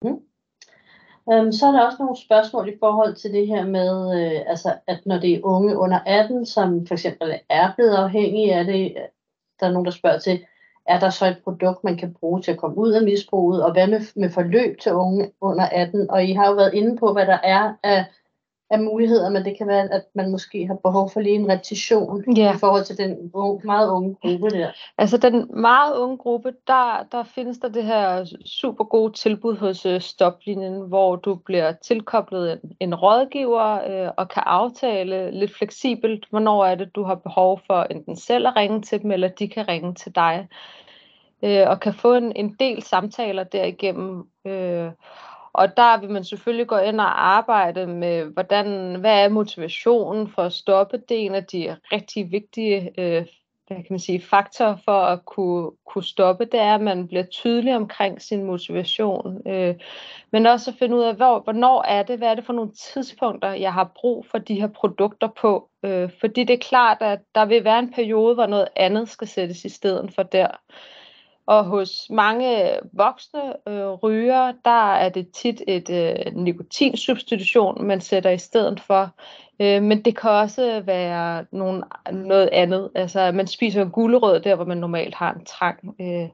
[0.02, 0.29] Mm.
[1.32, 4.74] Øhm, så er der også nogle spørgsmål i forhold til det her med, øh, altså,
[4.86, 8.84] at når det er unge under 18, som for eksempel er blevet afhængige af det,
[8.96, 9.02] øh,
[9.60, 10.44] der er nogen, der spørger til,
[10.86, 13.72] er der så et produkt, man kan bruge til at komme ud af misbruget, og
[13.72, 16.10] hvad med, med forløb til unge under 18?
[16.10, 18.04] Og I har jo været inde på, hvad der er af
[18.70, 22.34] af muligheder, men det kan være, at man måske har behov for lige en repetition
[22.36, 22.54] ja.
[22.54, 23.30] i forhold til den
[23.64, 24.70] meget unge gruppe der.
[24.98, 29.86] Altså den meget unge gruppe, der, der findes der det her super gode tilbud hos
[29.86, 36.26] uh, Stoplinjen, hvor du bliver tilkoblet en, en rådgiver uh, og kan aftale lidt fleksibelt,
[36.30, 39.48] hvornår er det, du har behov for enten selv at ringe til dem, eller de
[39.48, 40.48] kan ringe til dig.
[41.42, 44.24] Uh, og kan få en, en del samtaler derigennem.
[44.44, 44.92] Uh,
[45.52, 50.42] og der vil man selvfølgelig gå ind og arbejde med, hvordan, hvad er motivationen for
[50.42, 51.02] at stoppe.
[51.08, 53.26] Det er en af de rigtig vigtige øh,
[53.70, 57.22] hvad kan man sige, faktorer for at kunne, kunne stoppe, det er, at man bliver
[57.22, 59.48] tydelig omkring sin motivation.
[59.48, 59.74] Øh,
[60.32, 62.72] men også at finde ud af, hvor, hvornår er det, hvad er det for nogle
[62.72, 65.70] tidspunkter, jeg har brug for de her produkter på.
[65.84, 69.28] Øh, fordi det er klart, at der vil være en periode, hvor noget andet skal
[69.28, 70.48] sættes i stedet for der.
[71.50, 78.30] Og hos mange voksne øh, ryger, der er det tit et øh, nikotinsubstitution, man sætter
[78.30, 79.10] i stedet for.
[79.60, 82.90] Øh, men det kan også være nogen, noget andet.
[82.94, 85.94] Altså, man spiser en gulerød der, hvor man normalt har en trang.
[86.00, 86.28] Øh,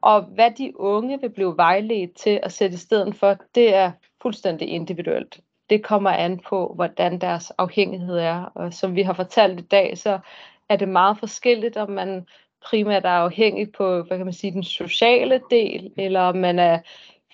[0.00, 3.90] og hvad de unge vil blive vejledt til at sætte i stedet for, det er
[4.22, 5.40] fuldstændig individuelt.
[5.70, 8.52] Det kommer an på, hvordan deres afhængighed er.
[8.54, 10.18] Og som vi har fortalt i dag, så
[10.68, 12.26] er det meget forskelligt, om man
[12.70, 16.78] primært er afhængig på, hvad kan man sige, den sociale del, eller om man er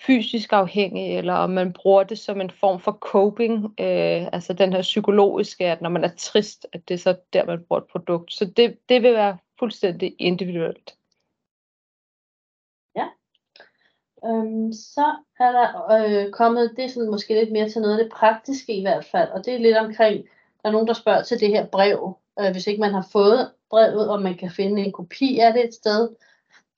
[0.07, 4.73] fysisk afhængig, eller om man bruger det som en form for coping, øh, altså den
[4.73, 7.89] her psykologiske, at når man er trist, at det er så der, man bruger et
[7.89, 8.33] produkt.
[8.33, 10.97] Så det, det vil være fuldstændig individuelt.
[12.97, 13.07] Ja.
[14.25, 18.05] Øhm, så er der øh, kommet, det er sådan måske lidt mere til noget af
[18.05, 20.25] det praktiske i hvert fald, og det er lidt omkring,
[20.63, 23.53] der er nogen, der spørger til det her brev, øh, hvis ikke man har fået
[23.73, 26.09] brevet, og man kan finde en kopi af det et sted.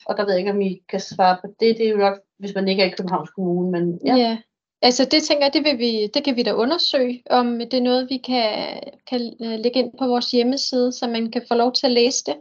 [0.07, 1.79] Og der ved jeg ikke, om I kan svare på det.
[1.79, 3.71] Det er jo nok, hvis man ikke er i Københavns Kommune.
[3.71, 4.17] Men, ja.
[4.17, 4.39] ja.
[4.83, 7.81] Altså det tænker jeg, det, vil vi, det kan vi da undersøge, om det er
[7.81, 11.73] noget, vi kan, kan øh, lægge ind på vores hjemmeside, så man kan få lov
[11.73, 12.35] til at læse det.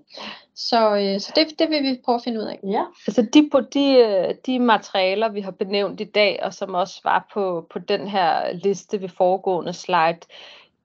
[0.55, 2.59] Så, øh, så det, det vil vi prøve at finde ud af.
[2.69, 2.83] Ja.
[3.07, 7.29] Altså de, på de, de materialer, vi har benævnt i dag, og som også var
[7.33, 10.19] på, på den her liste ved foregående slide,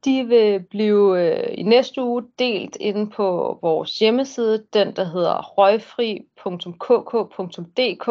[0.05, 5.59] de vil blive øh, i næste uge delt inde på vores hjemmeside, den der hedder
[5.59, 8.07] røgfri.kk.dk,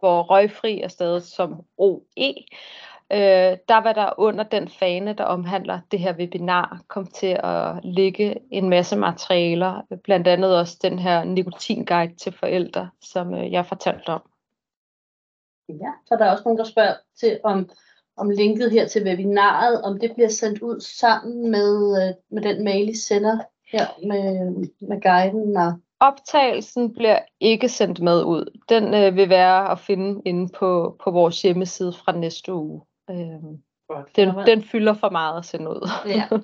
[0.00, 2.34] hvor røgfri er stadig som OE.
[3.12, 7.84] Øh, der var der under den fane, der omhandler det her webinar, kom til at
[7.84, 13.66] ligge en masse materialer, blandt andet også den her nikotinguide til forældre, som øh, jeg
[13.66, 14.22] fortalte om.
[15.68, 17.70] Ja, så der er også nogen, der spørger til, om
[18.16, 22.64] om linket her til webinaret, om det bliver sendt ud sammen med, øh, med den
[22.64, 23.38] mail, I sender
[23.72, 25.56] her med, med guiden.
[25.56, 25.72] Og...
[26.00, 28.58] Optagelsen bliver ikke sendt med ud.
[28.68, 32.82] Den øh, vil være at finde inde på, på vores hjemmeside fra næste uge.
[33.10, 33.16] Øh,
[34.16, 35.88] den, den fylder for meget at sende ud.
[36.06, 36.28] ja.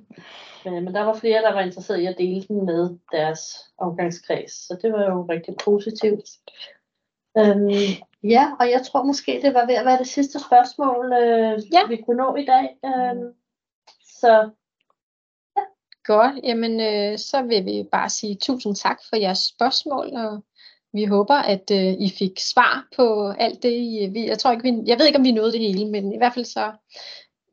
[0.64, 3.40] Men, men der var flere, der var interesseret i at dele den med deres
[3.78, 6.28] omgangskreds, så det var jo rigtig positivt.
[7.38, 7.70] Øhm,
[8.22, 11.86] Ja, og jeg tror måske, det var ved at være det sidste spørgsmål, øh, ja.
[11.88, 12.76] vi kunne nå i dag.
[12.84, 13.34] Øh,
[14.20, 14.50] så
[15.56, 15.62] ja.
[16.04, 20.44] Godt, jamen øh, så vil vi bare sige tusind tak for jeres spørgsmål, og
[20.92, 23.72] vi håber, at øh, I fik svar på alt det.
[23.72, 26.12] I, vi, jeg, tror ikke, vi, jeg ved ikke, om vi nåede det hele, men
[26.12, 26.72] i hvert fald så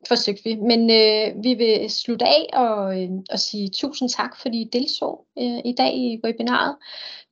[0.08, 0.54] forsøgte vi.
[0.54, 5.24] Men øh, vi vil slutte af og, øh, og sige tusind tak, fordi I deltog
[5.38, 6.76] øh, i dag i webinaret.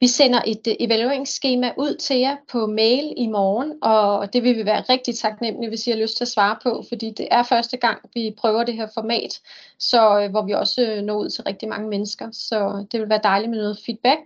[0.01, 4.57] Vi sender et øh, evalueringsskema ud til jer på mail i morgen, og det vil
[4.57, 7.43] vi være rigtig taknemmelige, hvis I har lyst til at svare på, fordi det er
[7.43, 9.41] første gang, vi prøver det her format,
[9.79, 12.29] så øh, hvor vi også øh, når ud til rigtig mange mennesker.
[12.33, 14.23] Så det vil være dejligt med noget feedback.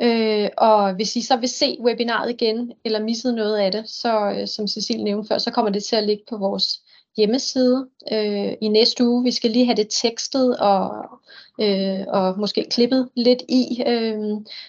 [0.00, 4.30] Øh, og hvis I så vil se webinaret igen, eller misset noget af det, så
[4.30, 6.82] øh, som Cecil nævnte før, så kommer det til at ligge på vores
[7.16, 9.24] hjemmeside øh, i næste uge.
[9.24, 11.04] Vi skal lige have det tekstet og,
[11.60, 13.82] øh, og måske klippet lidt i.
[13.86, 14.18] Øh,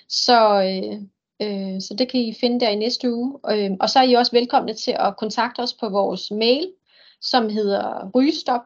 [0.07, 1.01] så, øh,
[1.41, 3.39] øh, så det kan I finde der i næste uge.
[3.49, 6.71] Øh, og så er I også velkomne til at kontakte os på vores mail,
[7.21, 8.61] som hedder rygestop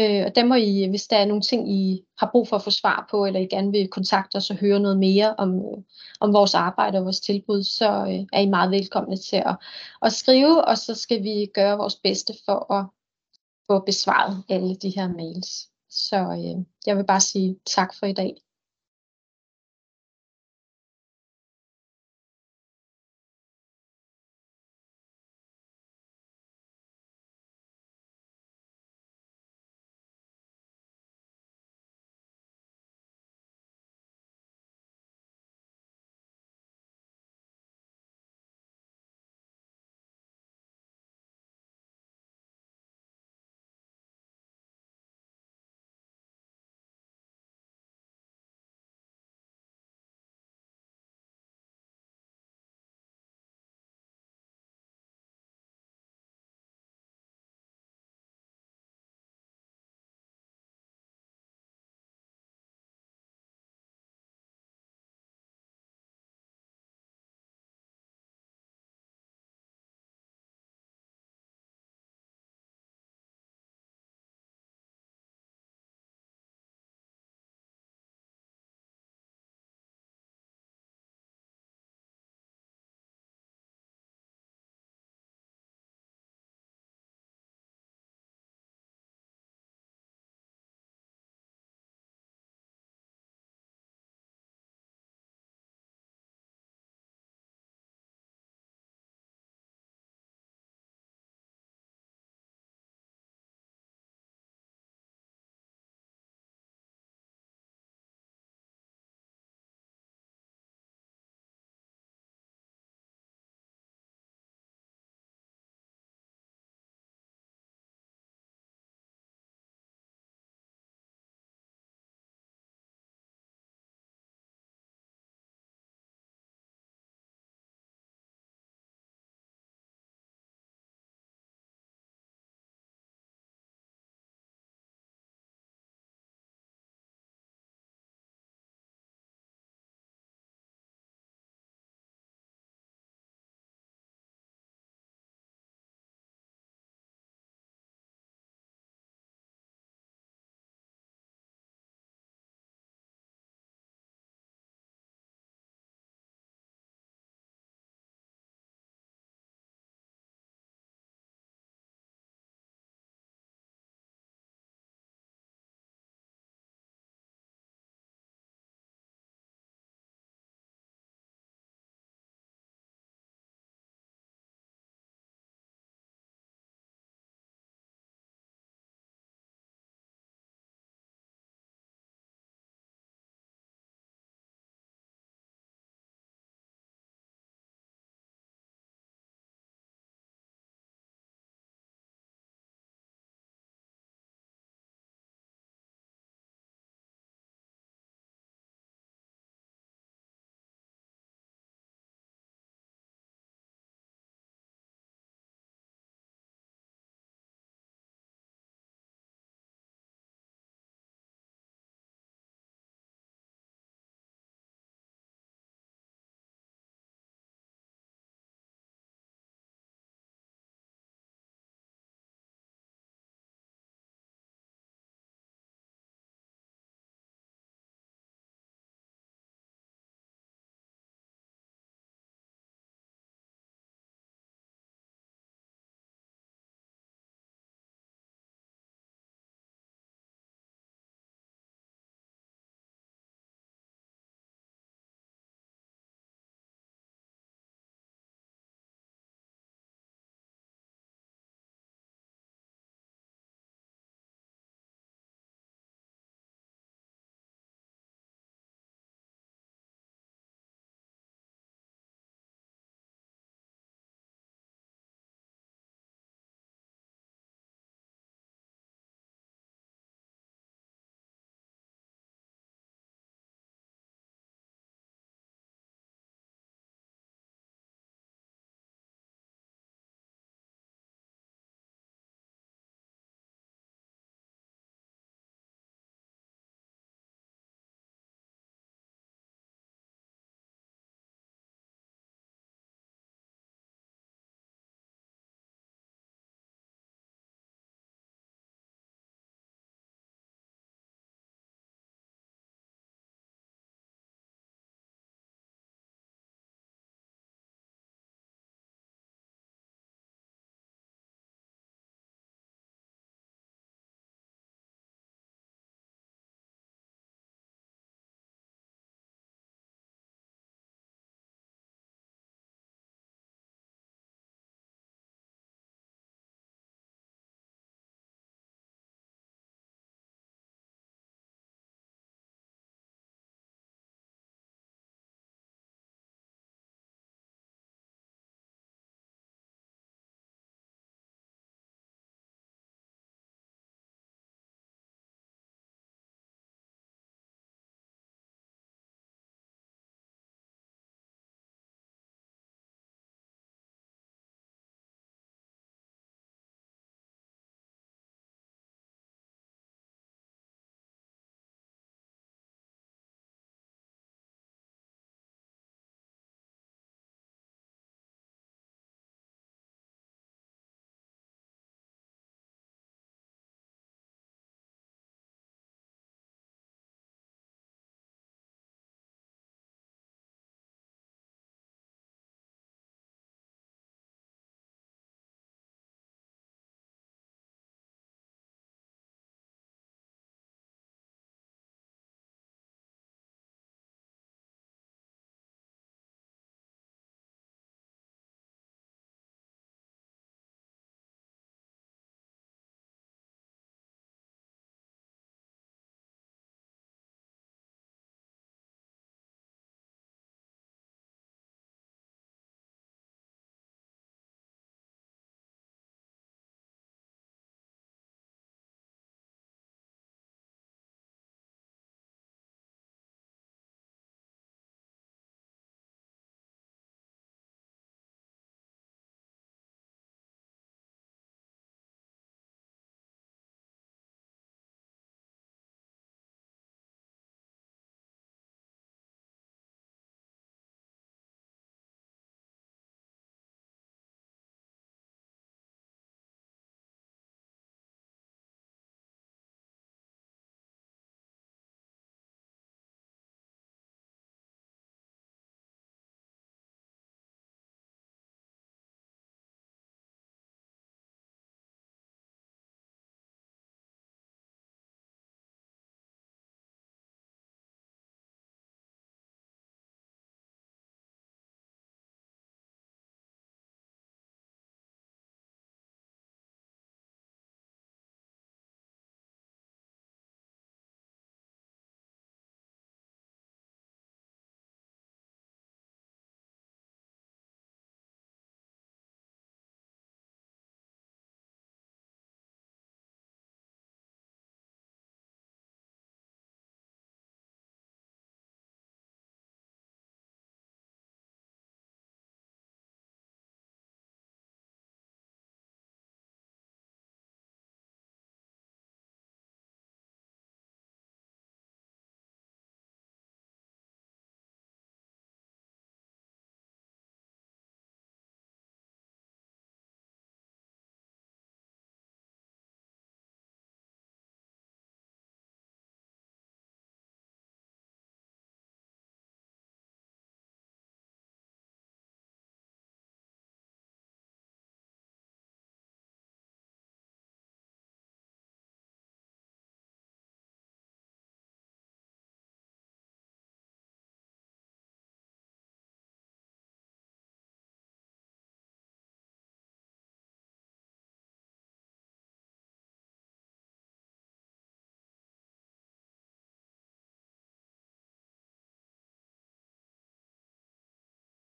[0.00, 2.62] Øh, og der må I, hvis der er nogle ting, I har brug for at
[2.62, 5.78] få svar på, eller I gerne vil kontakte os og høre noget mere om, øh,
[6.20, 9.56] om vores arbejde og vores tilbud, så øh, er I meget velkomne til at,
[10.02, 12.86] at skrive, og så skal vi gøre vores bedste for at
[13.70, 15.68] få besvaret alle de her mails.
[15.90, 18.36] Så øh, jeg vil bare sige tak for i dag.